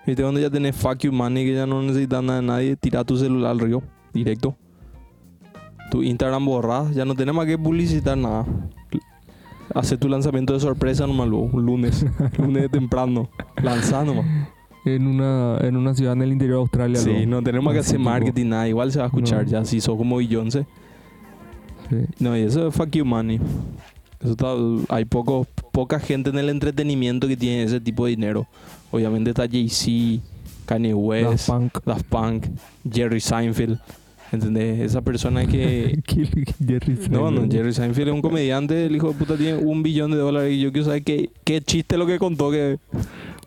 [0.06, 0.24] ¿Viste?
[0.24, 3.18] Donde ya tenés fuck you money que ya no necesitas nada de nadie, tira tu
[3.18, 4.56] celular al río, directo.
[5.90, 8.46] Tu Instagram borrás, ya no tenés más que publicitar nada.
[9.74, 12.06] Hace tu lanzamiento de sorpresa nomás luego, un lunes,
[12.38, 13.30] lunes de temprano.
[13.62, 14.26] Lanzá nomás.
[14.84, 17.00] En una, en una ciudad en el interior de Australia.
[17.00, 17.26] Sí, luego.
[17.30, 18.68] no tenemos que hacer tipo, marketing, nada.
[18.68, 19.50] Igual se va a escuchar No.
[19.52, 19.66] ya.
[19.66, 20.66] Si sos como Beyoncé.
[21.90, 21.96] sí.
[22.20, 23.40] No, y eso es fuck you money.
[24.22, 24.56] Eso está-
[24.96, 28.48] hay poco, poca gente en el entretenimiento que tiene ese tipo de dinero.
[28.92, 30.22] Obviamente está Jay-Z,
[30.66, 31.86] Kanye West, Daft Punk.
[31.86, 32.46] Daft Punk,
[32.92, 33.80] Jerry Seinfeld.
[34.32, 34.80] ¿Entendés?
[34.80, 36.00] Esa persona que...
[36.06, 36.26] ¿Qué-
[36.66, 37.52] Jerry No, no, Seinfeld.
[37.52, 40.62] Jerry Seinfeld es un comediante, el hijo de puta tiene un billón de dólares y
[40.62, 42.78] yo quiero saber qué, qué chiste lo que contó que...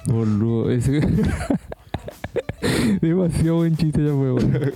[0.07, 1.01] Boludo, ese...
[3.01, 4.73] Demasiado buen chiste ya fue, boludo.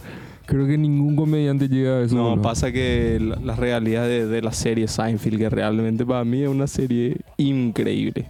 [0.47, 2.15] Creo que ningún comediante llega a eso.
[2.15, 6.43] No, pasa que la, la realidad de, de la serie Seinfeld, que realmente para mí
[6.43, 8.27] es una serie increíble.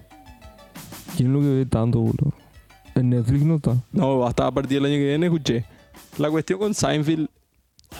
[1.16, 2.32] ¿Quién es lo que ve tanto, boludo?
[2.96, 3.76] En Netflix no está.
[3.92, 5.64] No, hasta a partir del año que viene escuché.
[6.18, 7.28] La cuestión con Seinfeld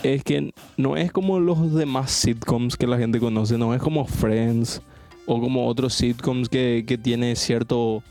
[0.02, 4.04] es que no es como los demás sitcoms que la gente conoce, no es como
[4.06, 4.82] Friends
[5.26, 8.02] o como otros sitcoms que, que tiene cierto...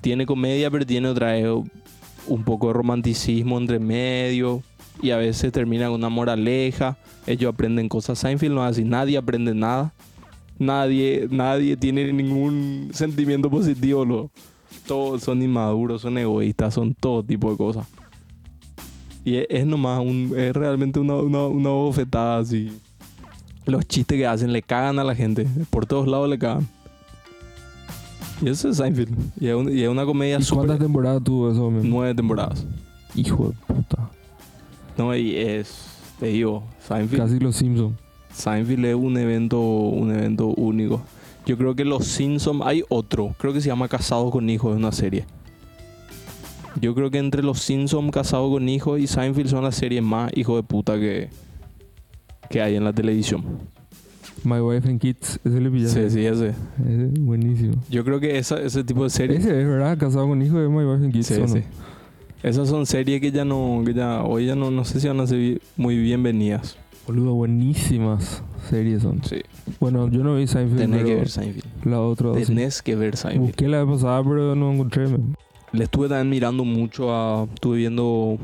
[0.00, 1.46] Tiene comedia, pero tiene otra vez
[2.28, 4.62] un poco de romanticismo entre medio
[5.02, 6.96] y a veces termina con una moraleja.
[7.26, 8.18] Ellos aprenden cosas.
[8.18, 9.92] Seinfeld no es así, nadie aprende nada.
[10.58, 14.04] Nadie, nadie tiene ningún sentimiento positivo.
[14.04, 14.30] Lo,
[14.86, 17.86] todos son inmaduros, son egoístas, son todo tipo de cosas.
[19.26, 22.72] Y es, es nomás, un, es realmente una, una, una bofetada así.
[23.64, 25.48] Los chistes que hacen le cagan a la gente.
[25.68, 26.68] Por todos lados le cagan.
[28.40, 29.12] Y eso es Seinfeld.
[29.40, 30.66] Y es, un- y es una comedia ¿Y súper...
[30.66, 31.90] cuántas temporadas tuvo eso, men?
[31.90, 32.64] Nueve temporadas.
[33.16, 34.08] Hijo de puta.
[34.96, 35.86] No, y es...
[36.20, 37.20] Te digo, Seinfeld...
[37.22, 37.94] Casi los Simpsons.
[38.32, 41.02] Seinfeld es un evento, un evento único.
[41.46, 44.76] Yo creo que Los Simpsons hay otro, creo que se llama Casados con Hijos, es
[44.78, 45.24] una serie.
[46.80, 50.30] Yo creo que entre Los Simpsons, Casados con Hijos y Seinfeld son las series más
[50.36, 51.30] hijo de puta que,
[52.50, 53.42] que hay en la televisión.
[54.44, 56.10] My Wife and Kids, ese le pillaste.
[56.10, 56.48] Sí, sí, ese.
[56.50, 57.74] Ese es buenísimo.
[57.90, 59.40] Yo creo que esa- ese tipo de series...
[59.40, 59.96] Ese es, ¿verdad?
[59.98, 61.26] Casado con hijo de My Wife and Kids.
[61.26, 61.62] Sí, sí.
[62.42, 65.18] Esas son series que ya no, que ya, hoy ya no, no sé si van
[65.20, 66.76] a ser muy bienvenidas.
[67.08, 69.22] Boludo, buenísimas series son.
[69.24, 69.40] Sí.
[69.80, 70.80] Bueno, yo no vi Seinfeld.
[70.80, 71.64] Tenés que ver Seinfeld.
[71.84, 72.34] La otra.
[72.34, 72.44] sí.
[72.44, 73.46] Tenés que ver Seinfeld.
[73.46, 75.06] Busqué la vez pasada, pero no encontré.
[75.76, 77.44] Le estuve también mirando mucho a.
[77.52, 78.38] Estuve viendo.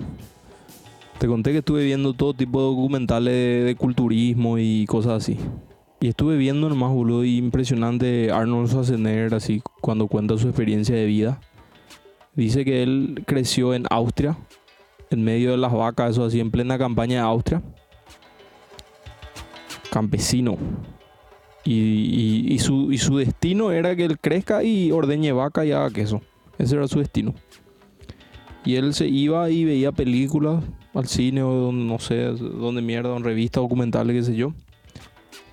[1.18, 5.38] Te conté que estuve viendo todo tipo de documentales de, culturismo y cosas así.
[6.00, 11.40] Y estuve viendo nomás, boludo, impresionante Arnold Schwarzenegger, así, cuando cuenta su experiencia de vida.
[12.34, 14.36] Dice que él creció en Austria,
[15.08, 17.62] en medio de las vacas, eso así, en plena campaña de Austria.
[19.90, 20.58] Campesino.
[21.64, 26.20] Y su, y su destino era que él crezca y ordeñe vaca y haga queso.
[26.62, 27.34] Ese era su destino.
[28.64, 30.62] Y él se iba y veía películas
[30.94, 34.54] al cine o donde, no sé, donde mierda, en revistas documentales, qué sé yo.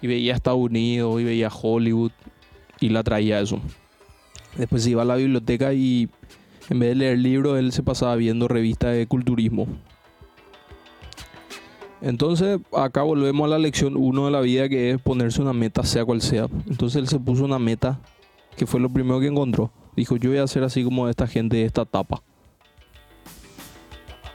[0.03, 2.11] Y veía Estados Unidos y veía Hollywood
[2.79, 3.59] y la traía eso.
[4.55, 6.09] Después se iba a la biblioteca y
[6.69, 9.65] en vez de leer libros, él se pasaba viendo revistas de culturismo.
[12.01, 15.83] Entonces, acá volvemos a la lección 1 de la vida que es ponerse una meta,
[15.83, 16.47] sea cual sea.
[16.67, 17.99] Entonces, él se puso una meta
[18.55, 19.71] que fue lo primero que encontró.
[19.99, 22.23] Dijo, yo voy a hacer así como esta gente de esta etapa.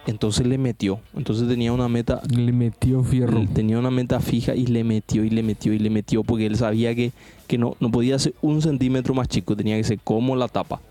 [0.06, 1.00] Entonces le metió.
[1.16, 3.46] Entonces tenía una meta Le metió fierro.
[3.46, 6.56] tenía una meta fija y le metió y le metió y le metió porque él
[6.56, 7.12] sabía que,
[7.46, 10.82] que no, no podía ser un centímetro más chico, tenía que ser como la tapa.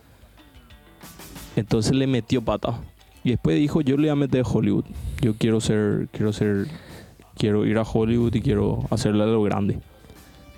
[1.56, 2.82] Entonces le metió pata.
[3.24, 4.86] Y después dijo, yo le voy a meter a Hollywood.
[5.22, 6.66] Yo quiero ser, quiero ser,
[7.38, 9.78] quiero ir a Hollywood y quiero hacerle a lo grande.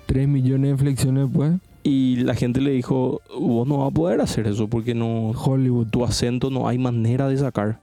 [0.06, 1.52] Tres millones de flexiones después.
[1.88, 5.86] Y la gente le dijo, vos no vas a poder hacer eso porque no, Hollywood.
[5.86, 7.78] tu acento no hay manera de sacar.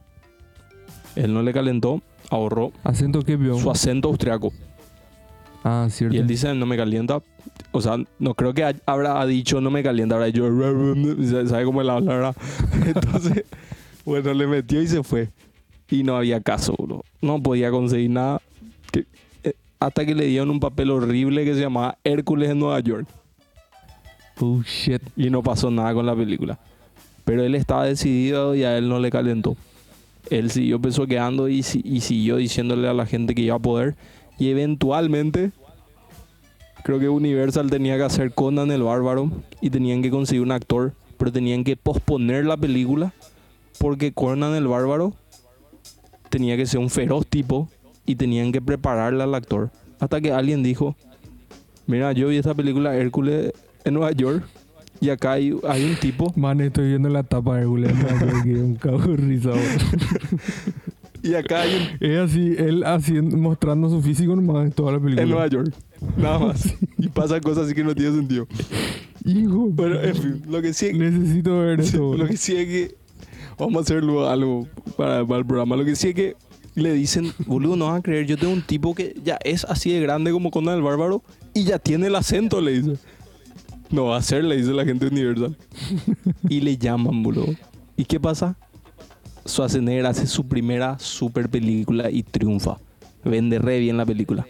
[1.16, 3.58] Él no le calentó, ahorró ¿Acento qué vio?
[3.60, 4.52] su acento austriaco.
[5.64, 6.14] Ah, cierto.
[6.16, 7.22] Y él dice, no me calienta.
[7.72, 10.16] O sea, no creo que ha- habrá dicho, no me calienta.
[10.16, 10.50] Habrá dicho,
[11.48, 12.14] ¿sabe cómo él habla?
[12.14, 12.36] verdad?
[12.86, 13.46] Entonces,
[14.04, 15.30] bueno, le metió y se fue.
[15.90, 17.04] Y no había caso, bro.
[17.22, 18.42] No podía conseguir nada.
[18.92, 19.06] Que-
[19.46, 23.08] eh, hasta que le dieron un papel horrible que se llamaba Hércules en Nueva York.
[24.40, 25.02] Bullshit.
[25.16, 26.60] Y no pasó nada con la película.
[27.26, 29.56] Pero él estaba decidido y a él no le calentó.
[30.30, 33.96] Él siguió pesoqueando y, y siguió diciéndole a la gente que iba a poder.
[34.40, 35.52] Y eventualmente,
[36.84, 40.94] creo que Universal tenía que hacer Conan el Bárbaro y tenían que conseguir un actor,
[41.18, 43.14] pero tenían que posponer la película
[43.80, 45.14] porque Conan el Bárbaro
[46.30, 47.70] tenía que ser un feroz tipo
[48.06, 49.72] y tenían que prepararle al actor.
[50.00, 50.96] Hasta que alguien dijo,
[51.86, 53.54] mira, yo vi esta película Hércules
[53.86, 54.44] en Nueva York
[55.04, 59.18] y acá hay, hay un tipo Man, estoy viendo la tapa de que es un
[59.18, 59.50] risa.
[59.50, 59.64] boludo.
[61.24, 65.00] y acá hay un Es así, él haciendo, mostrando su físico nomás en toda la
[65.00, 65.24] película.
[65.24, 65.74] en Nueva York.
[66.18, 66.74] Nada más.
[66.98, 68.48] Y pasan cosas así que no tienen sentido.
[69.26, 69.68] Hijo.
[69.72, 72.16] Bueno, en fin, lo que sí, Necesito ver eso.
[72.16, 72.96] lo que sí es que
[73.60, 75.76] vamos a hacerlo algo para, para el programa.
[75.76, 76.36] Lo que sí es que
[76.76, 79.92] le dicen, boludo, no vas a creer, yo tengo un tipo que ya es así
[79.92, 82.94] de grande como Conan el Bárbaro y ya tiene el acento, le dice.
[83.94, 85.56] No va a ser, le dice la gente Universal.
[86.50, 87.54] y le llaman, boludo.
[87.96, 88.58] ¿Y qué pasa?
[89.48, 92.78] Schwarzenegger hace su primera super película y triunfa.
[93.24, 94.48] Vende re bien la película.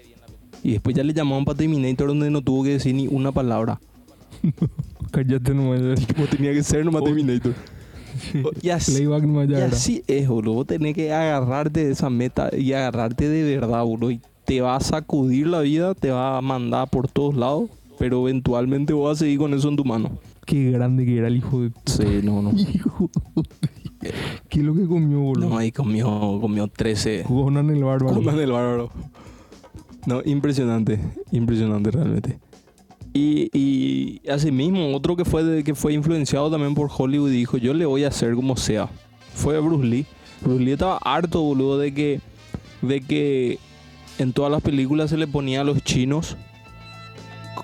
[0.63, 3.81] Y después ya le llamaban para Terminator donde no tuvo que decir ni una palabra.
[5.11, 5.81] Cállate nomás.
[6.15, 7.05] Como tenía que ser nomás Oh.
[7.05, 7.53] Terminator.
[8.61, 10.53] Y así, Playback no y ya así es, boludo.
[10.53, 14.11] Vos tenés que agarrarte de esa meta y agarrarte de verdad, boludo.
[14.11, 18.21] Y te va a sacudir la vida, te va a mandar por todos lados, pero
[18.27, 20.11] eventualmente vos vas a seguir con eso en tu mano.
[20.45, 21.71] Qué grande que era el hijo de...
[21.85, 22.51] Sí, no, no.
[22.51, 24.11] Hijo de-
[24.49, 25.49] ¿Qué es lo que comió, boludo?
[25.49, 26.07] No, ahí comió,
[26.41, 27.23] comió 13.
[27.25, 28.15] Conan el bárbaro.
[28.15, 28.91] Conan el bárbaro.
[30.05, 30.99] No, impresionante,
[31.31, 32.39] impresionante realmente.
[33.13, 37.73] Y, y asimismo, otro que fue, de- que fue influenciado también por Hollywood dijo, yo
[37.73, 38.89] le voy a hacer como sea.
[39.33, 40.05] Fue Bruce Lee.
[40.41, 42.19] Bruce Lee estaba harto, boludo, de que,
[42.81, 43.59] de que
[44.17, 46.35] en todas las películas se le ponía a los chinos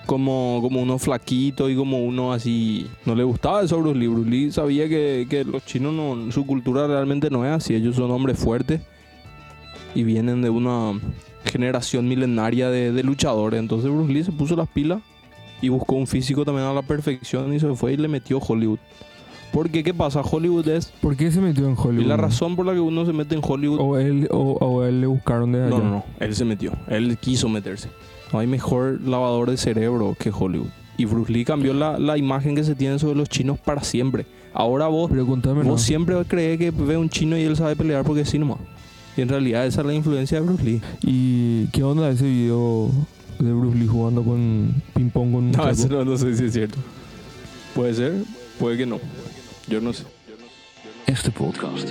[0.05, 2.87] como, como uno flaquito y como uno así.
[3.05, 4.07] No le gustaba eso a Bruce Lee.
[4.07, 7.75] Bruce Lee sabía que, que los chinos, no, su cultura realmente no es así.
[7.75, 8.81] Ellos son hombres fuertes
[9.95, 10.99] y vienen de una
[11.45, 13.59] generación milenaria de, de luchadores.
[13.59, 15.01] Entonces Bruce Lee se puso las pilas
[15.61, 18.79] y buscó un físico también a la perfección y se fue y le metió Hollywood.
[19.51, 20.21] Porque, ¿qué pasa?
[20.21, 20.93] Hollywood es...
[21.01, 22.03] ¿Por qué se metió en Hollywood?
[22.03, 23.79] Y la razón por la que uno se mete en Hollywood...
[23.79, 25.69] O él, o, o él le buscaron de allá.
[25.71, 26.05] No, no, no.
[26.19, 26.71] Él se metió.
[26.87, 27.89] Él quiso meterse.
[28.31, 30.69] No hay mejor lavador de cerebro que Hollywood.
[30.97, 34.25] Y Bruce Lee cambió la, la imagen que se tiene sobre los chinos para siempre.
[34.53, 38.03] Ahora vos, Pero contame, vos siempre crees que ve un chino y él sabe pelear
[38.03, 38.59] porque sí nomás.
[39.15, 40.81] Y en realidad esa es la influencia de Bruce Lee.
[41.01, 42.89] ¿Y qué onda ese video
[43.39, 46.45] de Bruce Lee jugando con ping pong con un No, eso no, no sé si
[46.45, 46.77] es cierto.
[47.75, 48.13] Puede ser,
[48.59, 48.99] puede que no.
[49.67, 50.03] Yo no sé.
[51.05, 51.89] Este podcast.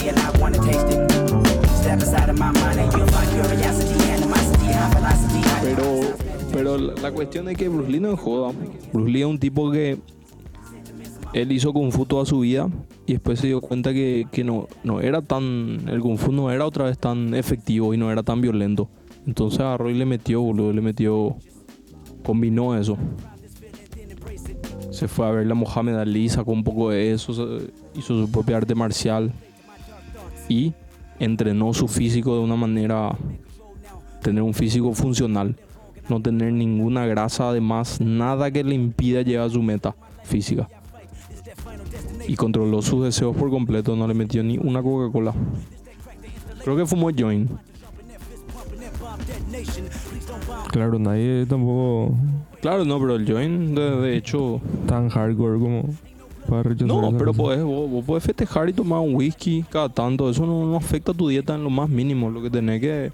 [0.00, 1.10] And I wanna taste it.
[1.80, 5.42] Step aside of my mind and you'll find curiosity, animosity, high velocity.
[5.62, 6.16] Pero,
[6.52, 8.52] pero la, cuestión es que Bruce Lee no joda.
[8.92, 9.98] Bruce Lee es un tipo que
[11.34, 12.68] él hizo Kung Fu toda su vida
[13.06, 15.86] y después se dio cuenta que, que no, no era tan.
[15.88, 18.88] El Kung Fu no era otra vez tan efectivo y no era tan violento.
[19.26, 21.36] Entonces agarró y le metió, boludo, le metió.
[22.24, 22.96] Combinó eso.
[24.90, 27.32] Se fue a ver la Mohamed Ali, sacó un poco de eso,
[27.94, 29.32] hizo su propia arte marcial
[30.48, 30.72] y
[31.18, 33.16] entrenó su físico de una manera
[34.22, 35.56] tener un físico funcional,
[36.08, 40.68] no tener ninguna grasa, además nada que le impida llegar a su meta física.
[42.26, 45.34] Y controló sus deseos por completo, no le metió ni una Coca-Cola.
[46.62, 47.50] Creo que fumó joint.
[50.70, 52.14] Claro, nadie tampoco
[52.60, 54.60] Claro, no, pero el joint, de, de hecho...
[54.86, 55.88] tan hardcore como
[56.48, 60.28] para rechazar No, pero podés, vos, vos podés festejar y tomar un whisky cada tanto.
[60.30, 62.30] Eso no, no afecta a tu dieta en lo más mínimo.
[62.30, 63.12] Lo que tenés que...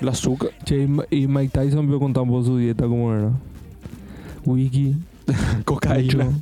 [0.00, 0.50] El azúcar.
[0.64, 3.30] Che, y Mike Tyson vio con tampoco su dieta cómo era.
[4.44, 4.96] Wiki,
[5.64, 6.24] Cocaína.
[6.24, 6.36] mucho,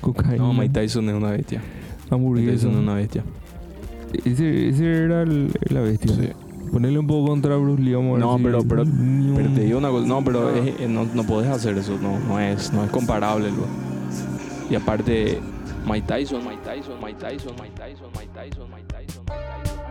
[0.00, 1.58] cocaína, No, Mike Tyson es una bestia.
[1.60, 2.52] Mike hamburguesa.
[2.52, 3.24] Tyson es una bestia.
[4.24, 6.14] Ese, ese era el- la bestia.
[6.14, 6.28] Sí.
[6.70, 8.84] Ponerle un poco contra Bruce Lee, vamos a ver No, si pero-
[9.36, 12.18] pero- te digo una cosa, no, pero es- eh, no, no podés hacer eso, no,
[12.20, 13.48] no es, no es comparable.
[13.50, 13.93] lo-
[14.70, 15.40] y aparte,
[15.86, 19.84] Mike Tyson, Mike Tyson, Mike Tyson, Mike Tyson, Mike Tyson, Mike Tyson, Mike Tyson.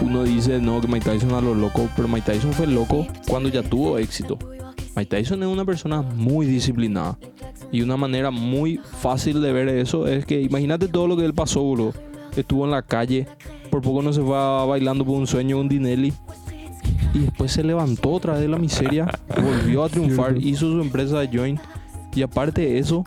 [0.00, 3.48] Uno dice, no, que Mike Tyson a lo loco, pero Mike Tyson fue loco cuando
[3.48, 4.38] ya tuvo éxito.
[4.94, 7.18] Mike Tyson es una persona muy disciplinada.
[7.72, 11.34] Y una manera muy fácil de ver eso es que imagínate todo lo que él
[11.34, 12.07] pasó, boludo
[12.40, 13.26] Estuvo en la calle,
[13.70, 16.12] por poco no se fue a- bailando por un sueño un Dinelli.
[17.14, 19.08] Y después se levantó otra vez de la miseria,
[19.42, 21.58] volvió a triunfar, hizo su empresa de Join.
[22.14, 23.04] Y aparte de eso,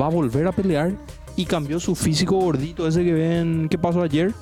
[0.00, 0.92] va a volver a pelear
[1.36, 4.32] y cambió su físico gordito, ese que ven que pasó ayer,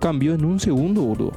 [0.00, 1.32] cambió en un segundo, boludo.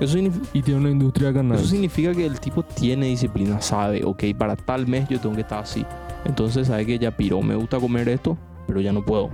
[0.00, 1.56] Eso significa, Y tiene una industria canal.
[1.58, 5.42] eso significa que el tipo tiene disciplina, sabe, ok, para tal mes yo tengo que
[5.42, 5.84] estar así.
[6.24, 8.36] Entonces sabe que ya piró, me gusta comer esto,
[8.66, 9.30] pero ya no puedo.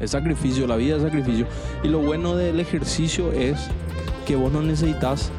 [0.00, 1.46] Es sacrificio, la vida es sacrificio.
[1.82, 3.68] Y lo bueno del ejercicio es
[4.26, 5.30] que vos no necesitas,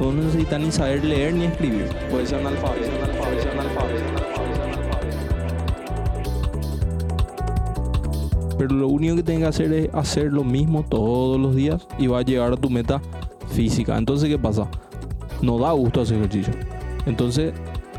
[0.00, 1.86] no necesitas ni saber leer ni escribir.
[2.10, 4.22] Puedes ser analfabeto, analfabeto, analfabeto.
[8.58, 12.06] Pero lo único que tienes que hacer es hacer lo mismo todos los días y
[12.06, 13.00] va a llegar a tu meta
[13.48, 13.98] física.
[13.98, 14.68] Entonces, ¿qué pasa?
[15.40, 16.54] No da gusto hacer ejercicio.
[17.06, 17.52] Entonces,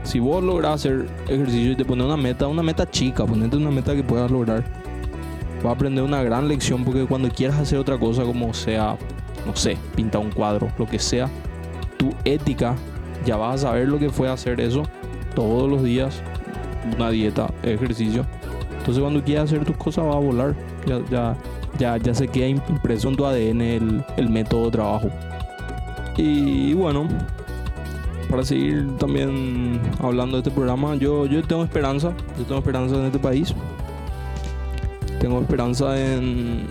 [0.03, 3.71] si vos logras hacer ejercicio y te pones una meta, una meta chica, ponete una
[3.71, 4.82] meta que puedas lograr,
[5.63, 8.97] vas a aprender una gran lección porque cuando quieras hacer otra cosa, como sea,
[9.45, 11.29] no sé, pintar un cuadro, lo que sea,
[11.97, 12.75] tu ética,
[13.25, 14.83] ya vas a saber lo que fue hacer eso
[15.33, 16.21] todos los días,
[16.95, 18.25] una dieta, ejercicio.
[18.77, 20.55] Entonces, cuando quieras hacer tus cosas, vas a volar.
[20.85, 21.37] Ya, ya,
[21.79, 25.09] Ya, ya se queda impreso en tu ADN el, el método de trabajo.
[26.17, 27.07] Y bueno,
[28.29, 33.05] para seguir también hablando de este programa, yo, yo tengo esperanza, yo tengo esperanza en
[33.05, 33.55] este país.
[35.23, 36.67] Tengo esperanza en,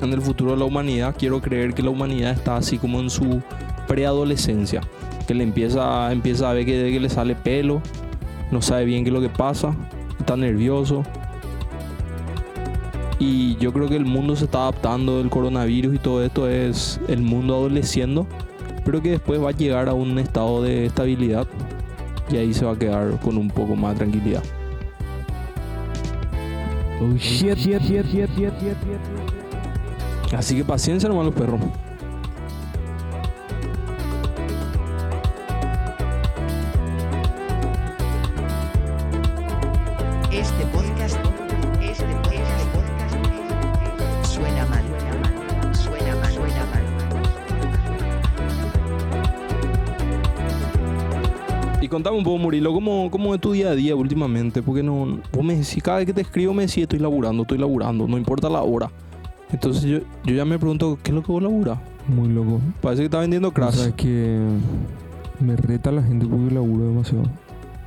[0.00, 1.16] el futuro de la humanidad.
[1.18, 3.42] Quiero creer que la humanidad está así como en su
[3.88, 4.80] preadolescencia.
[5.26, 7.82] Que le empieza, empieza a ver que, que le sale pelo,
[8.52, 9.74] no sabe bien qué es lo que pasa,
[10.20, 11.02] está nervioso.
[13.18, 17.00] Y yo creo que el mundo se está adaptando, el coronavirus y todo esto es
[17.08, 18.28] el mundo adoleciendo,
[18.84, 21.48] pero que después va a llegar a un estado de estabilidad
[22.30, 24.44] y ahí se va a quedar con un poco más de tranquilidad.
[26.98, 27.82] Oh shit, shit,
[30.32, 31.60] Así que paciencia nomás los perros.
[52.18, 54.62] Un poco, Murilo, ¿cómo, cómo es tu día a día últimamente?
[54.62, 57.58] Porque no, vos me decís, cada vez que te escribo me decís, estoy laburando, estoy
[57.58, 58.90] laburando, no importa la hora.
[59.52, 61.78] Entonces yo, yo ya me pregunto, ¿qué es lo que vos laburas?
[62.08, 62.60] Muy loco.
[62.80, 63.74] Parece que está vendiendo O crash.
[63.74, 64.38] sea, que
[65.40, 67.24] me reta la gente porque laburo demasiado.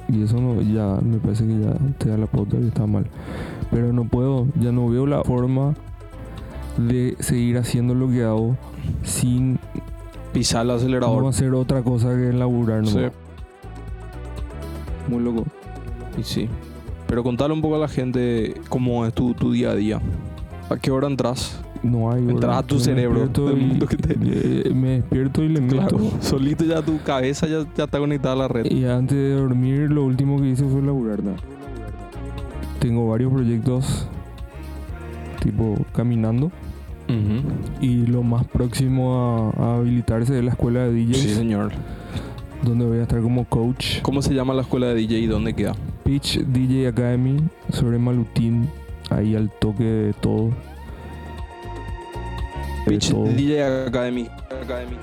[0.07, 3.05] Y eso no, ya me parece que ya te da la pauta que está mal.
[3.71, 5.75] Pero no puedo, ya no veo la forma
[6.77, 8.55] de seguir haciendo lo que hago
[9.03, 9.59] sin
[10.33, 11.25] Pisar el no acelerador.
[11.27, 12.85] hacer otra cosa que laburar.
[12.87, 12.99] Sí.
[15.09, 15.45] Muy loco.
[16.17, 16.47] Y sí.
[17.07, 19.99] Pero contale un poco a la gente cómo es tu, tu día a día.
[20.69, 21.59] ¿A qué hora entras?
[21.81, 22.21] No hay.
[22.27, 25.61] Entras a tu me cerebro, despierto del y- mundo que te- me despierto y le
[25.61, 25.75] meto.
[25.77, 26.11] Claro.
[26.19, 28.65] Solito ya tu cabeza ya, ya está conectada a la red.
[28.69, 31.23] Y antes de dormir, lo último que hice fue laburar.
[31.23, 31.31] ¿no?
[32.79, 34.07] Tengo varios proyectos,
[35.41, 36.51] tipo caminando.
[37.81, 41.71] Y lo más próximo a, a habilitarse es la escuela de DJs, Sí, señor.
[42.63, 44.01] Donde voy a estar como coach.
[44.01, 45.75] ¿Cómo se llama la escuela de DJ y dónde queda?
[46.03, 47.37] Pitch DJ Academy
[47.71, 48.69] sobre Malutín,
[49.09, 50.49] ahí al toque de todo.
[52.85, 53.25] De Pitch todo.
[53.25, 54.27] DJ Academy.
[54.63, 54.95] Academy.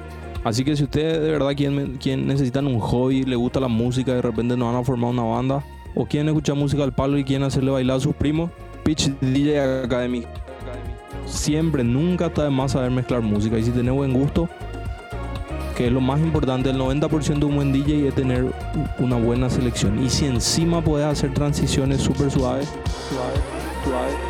[0.45, 4.15] Así que si ustedes de verdad quieren, quieren- necesitan un hobby, le gusta la música,
[4.15, 7.25] de repente no van a formar una banda, o quieren escuchar música al palo y
[7.25, 8.51] quieren hacerle bailar a sus primos,
[8.85, 10.23] Pitch DJ Academy.
[11.25, 13.59] Siempre, nunca está de más saber mezclar música.
[13.59, 14.49] Y si tenés buen gusto,
[15.77, 18.47] que es lo más importante, el 90% de un buen DJ es tener
[18.99, 20.03] una buena selección.
[20.03, 22.67] Y si encima puedes hacer transiciones súper suaves,
[23.11, 23.35] suave,
[23.85, 24.26] suave,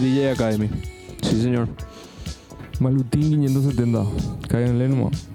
[0.00, 0.68] DJ Academy.
[1.22, 1.68] Sí, señor.
[2.80, 4.04] Malutín 570.
[4.48, 5.28] Cáiganle nomás.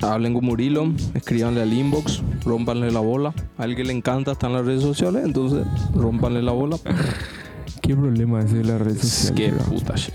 [0.00, 3.34] Hablen con Murilo, escríbanle al inbox, rompanle la bola.
[3.56, 6.76] A que le encanta está en las redes sociales, entonces rompanle la bola.
[7.82, 9.32] ¿Qué problema ese de las redes sociales?
[9.34, 9.66] Qué verdad?
[9.66, 10.14] puta shit.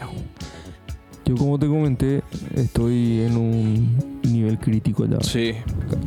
[1.25, 2.21] Yo como te comenté,
[2.55, 5.19] estoy en un nivel crítico ya.
[5.21, 5.53] Sí,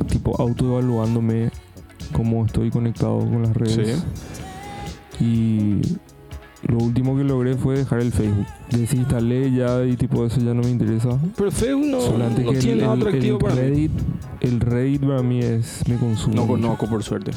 [0.08, 1.50] Tipo autoevaluándome
[2.12, 4.04] cómo estoy conectado con las redes.
[5.18, 5.80] Y
[6.68, 8.46] lo último que logré fue dejar el Facebook.
[8.70, 11.18] Desinstalé ya y tipo eso ya no me interesa.
[11.36, 13.60] pero Facebook no, Solamente no que el, tiene nada el- atractivo el para mí.
[13.62, 13.90] Reddit,
[14.40, 16.34] el Reddit para mí es me consume.
[16.36, 17.32] No conozco, por suerte.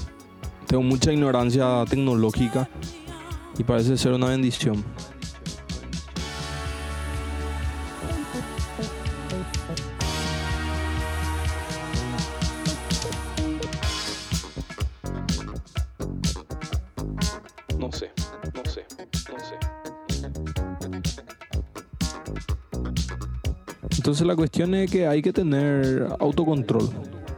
[0.67, 2.69] Tengo mucha ignorancia tecnológica
[3.57, 4.83] y parece ser una bendición.
[24.19, 26.89] Entonces la cuestión es que hay que tener autocontrol.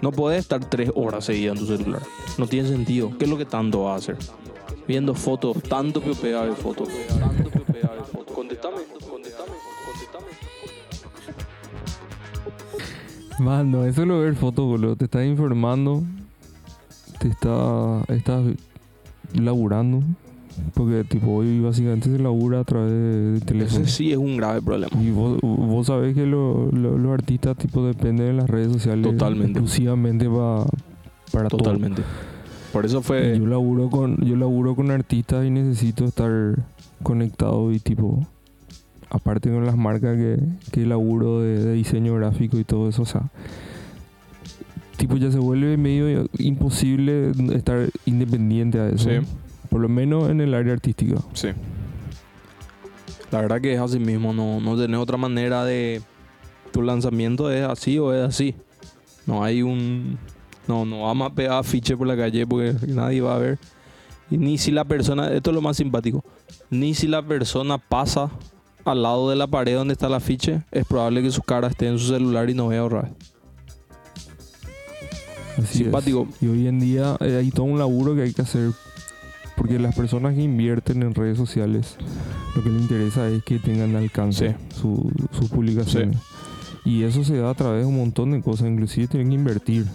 [0.01, 2.01] No puedes estar tres horas seguidas en tu celular.
[2.39, 3.15] No tiene sentido.
[3.19, 4.17] ¿Qué es lo que tanto vas a hacer?
[4.87, 6.89] Viendo fotos, tanto que pega de fotos.
[7.07, 8.35] Tanto de fotos.
[8.35, 8.77] Contéstame,
[9.07, 9.51] contéstame,
[9.85, 10.25] contéstame.
[13.37, 14.95] Mano, eso es lo de ver fotos, boludo.
[14.95, 16.01] Te estás informando.
[17.19, 18.43] Te está, estás
[19.35, 20.01] laburando.
[20.73, 23.83] Porque tipo hoy básicamente se labura a través de, de teléfono.
[23.83, 24.91] Ese sí es un grave problema.
[25.01, 29.03] Y vos, vos sabés que lo- lo- los artistas tipo dependen de las redes sociales
[29.03, 29.59] Totalmente.
[29.59, 30.65] exclusivamente pa-
[31.31, 31.59] para todo.
[31.59, 32.01] Totalmente.
[32.73, 33.37] Por eso Y fue.
[33.37, 36.57] Yo laburo con yo laburo con artistas y necesito estar
[37.03, 38.25] conectado y tipo
[39.09, 40.37] aparte con las marcas que,
[40.71, 43.23] que laburo de, de diseño gráfico y todo eso, o sea,
[44.97, 49.09] tipo ya se vuelve medio imposible estar independiente a eso.
[49.09, 49.15] Sí.
[49.71, 51.15] Por lo menos en el área artística.
[51.33, 51.47] Sí.
[53.31, 56.01] La verdad que es así mismo, no, no tenés otra manera de...
[56.73, 58.53] Tu lanzamiento es así o es así.
[59.25, 60.19] No hay un...
[60.67, 63.59] No, no vamos a pegar afiche por la calle porque nadie va a ver.
[64.29, 65.31] Y ni si la persona...
[65.31, 66.21] Esto es lo más simpático.
[66.69, 68.29] Ni si la persona pasa
[68.83, 71.87] al lado de la pared donde está el afiche, es probable que su cara esté
[71.87, 73.11] en su celular y no vea ahorrar.
[75.53, 75.69] Así es.
[75.69, 76.27] Simpático.
[76.41, 78.71] Y hoy en día eh, hay todo un laburo que hay que hacer.
[79.61, 81.95] Porque las personas que invierten en redes sociales,
[82.55, 86.17] lo que les interesa es que tengan alcance su- sus publicaciones.
[86.83, 88.67] Y eso se da a través de un montón de cosas.
[88.67, 89.85] Inclusive tienen que invertir.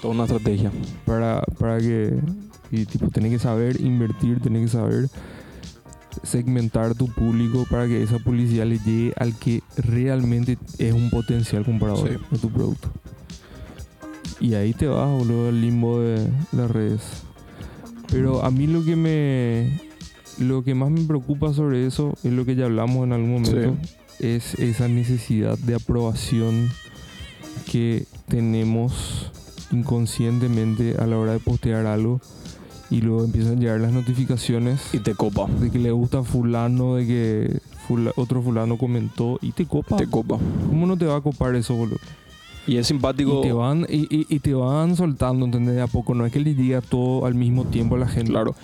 [0.00, 0.72] Toda una estrategia.
[1.04, 2.18] para, para que
[2.70, 5.08] y tipo tenés que saber invertir, tenés que saber
[6.22, 11.64] segmentar tu público para que esa publicidad le llegue al que realmente es un potencial
[11.64, 12.16] comprador Sí.
[12.30, 12.88] de tu producto.
[14.40, 17.02] Y ahí te vas, boludo, al limbo de las redes.
[18.10, 19.80] Pero a mí lo que me
[20.38, 23.76] lo que más me preocupa sobre eso es lo que ya hablamos en algún momento,
[24.18, 26.68] es esa necesidad de aprobación
[27.70, 29.30] que tenemos
[29.70, 32.20] inconscientemente a la hora de postear algo
[32.90, 35.46] y luego empiezan a llegar las notificaciones Y te copa.
[35.60, 39.96] de que le gusta fulano, de que fula- otro fulano comentó y te copa.
[39.96, 40.38] Te copa.
[40.68, 41.98] ¿Cómo no te va a copar eso, boludo?
[42.66, 43.40] Y es simpático.
[43.40, 45.74] Y te van, y, y- y te van soltando, ¿entendés?
[45.74, 46.14] De a poco.
[46.14, 48.30] No es que le llega todo al mismo tiempo a la gente.
[48.30, 48.54] Claro.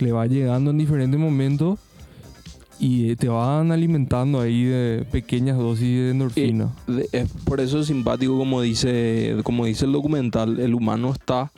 [0.00, 1.78] Le va llegando en diferentes momentos
[2.80, 6.70] y eh, te van alimentando ahí de pequeñas dosis de endorfina.
[6.86, 11.50] De- es por eso es simpático como dice, como dice el documental, el humano está,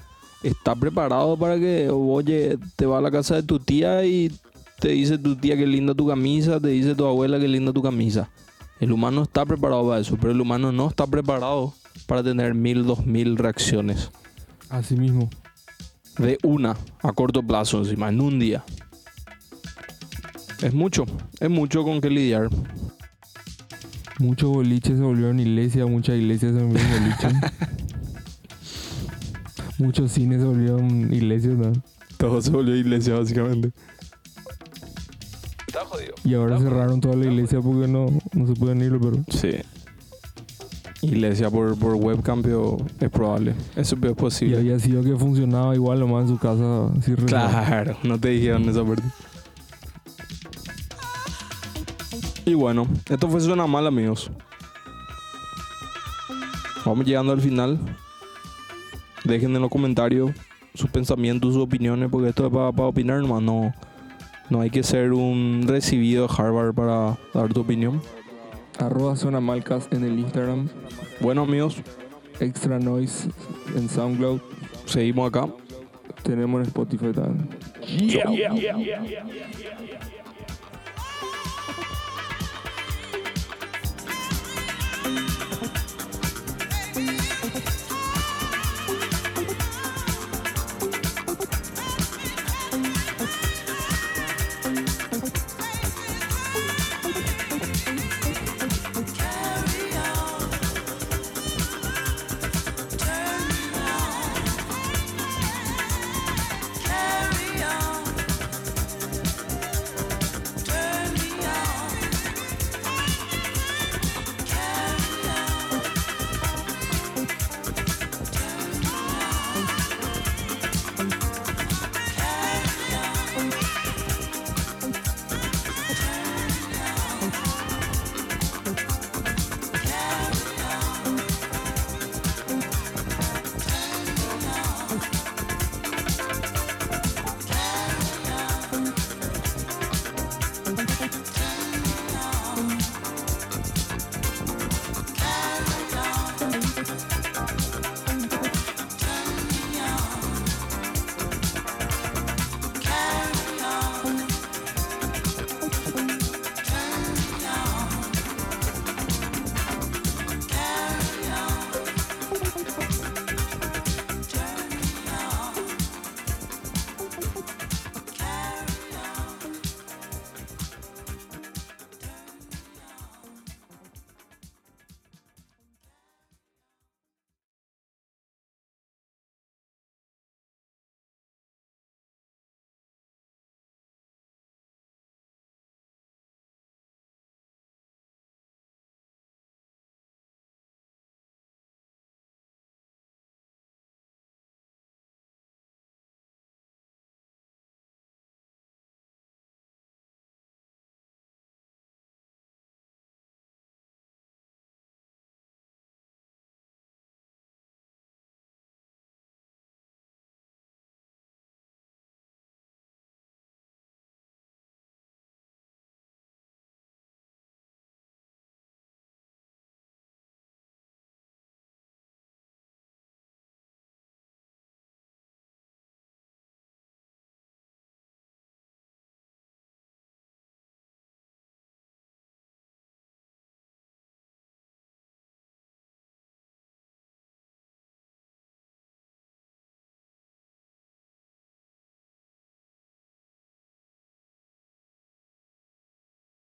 [0.43, 4.33] está preparado para que, oye, te va a la casa de tu tía y
[4.79, 7.83] te dice tu tía que linda tu camisa, te dice tu abuela que linda tu
[7.83, 8.31] camisa.
[8.79, 11.75] El humano está preparado para eso, pero el humano no está preparado
[12.07, 14.11] para tener mil, dos mil reacciones.
[14.69, 15.31] Así mismo.
[16.19, 18.65] De una, a corto plazo encima, en un día.
[20.63, 21.05] Es mucho,
[21.41, 22.49] es mucho con que lidiar.
[24.19, 27.33] Muchos boliches se volvieron iglesias, muchas iglesias se volvieron boliches.
[29.79, 31.73] Muchos cines se volvieron iglesias, ¿no?
[32.19, 33.73] Todo se volvió iglesia básicamente.
[35.67, 36.13] Está jodido.
[36.23, 39.25] Y ahora cerraron toda la iglesia porque no, no se pueden ir, pero...
[39.31, 39.53] Sí.
[41.03, 43.55] Iglesia por, por webcam pero es probable.
[43.77, 44.59] Eso es Y posible.
[44.59, 46.87] había sido que funcionaba igual nomás en su casa.
[46.99, 47.15] Así.
[47.27, 49.05] Claro, no te dijeron esa parte.
[52.45, 54.31] Y bueno, esto fue Suena Mal, amigos.
[56.85, 57.79] Vamos llegando al final.
[59.25, 60.33] Dejen en los comentarios
[60.75, 63.43] sus pensamientos, sus opiniones, porque esto es para, opinar nomás.
[63.43, 63.73] No,
[64.49, 68.01] no hay que ser un recibido de Harvard para dar tu opinión.
[68.81, 70.69] Arroba Zona Malcast en el Instagram.
[71.21, 71.77] Bueno, amigos,
[72.41, 73.29] Extra Noise
[73.77, 74.41] en SoundCloud.
[74.87, 75.49] seguimos acá.
[76.23, 77.49] Tenemos en Spotify también.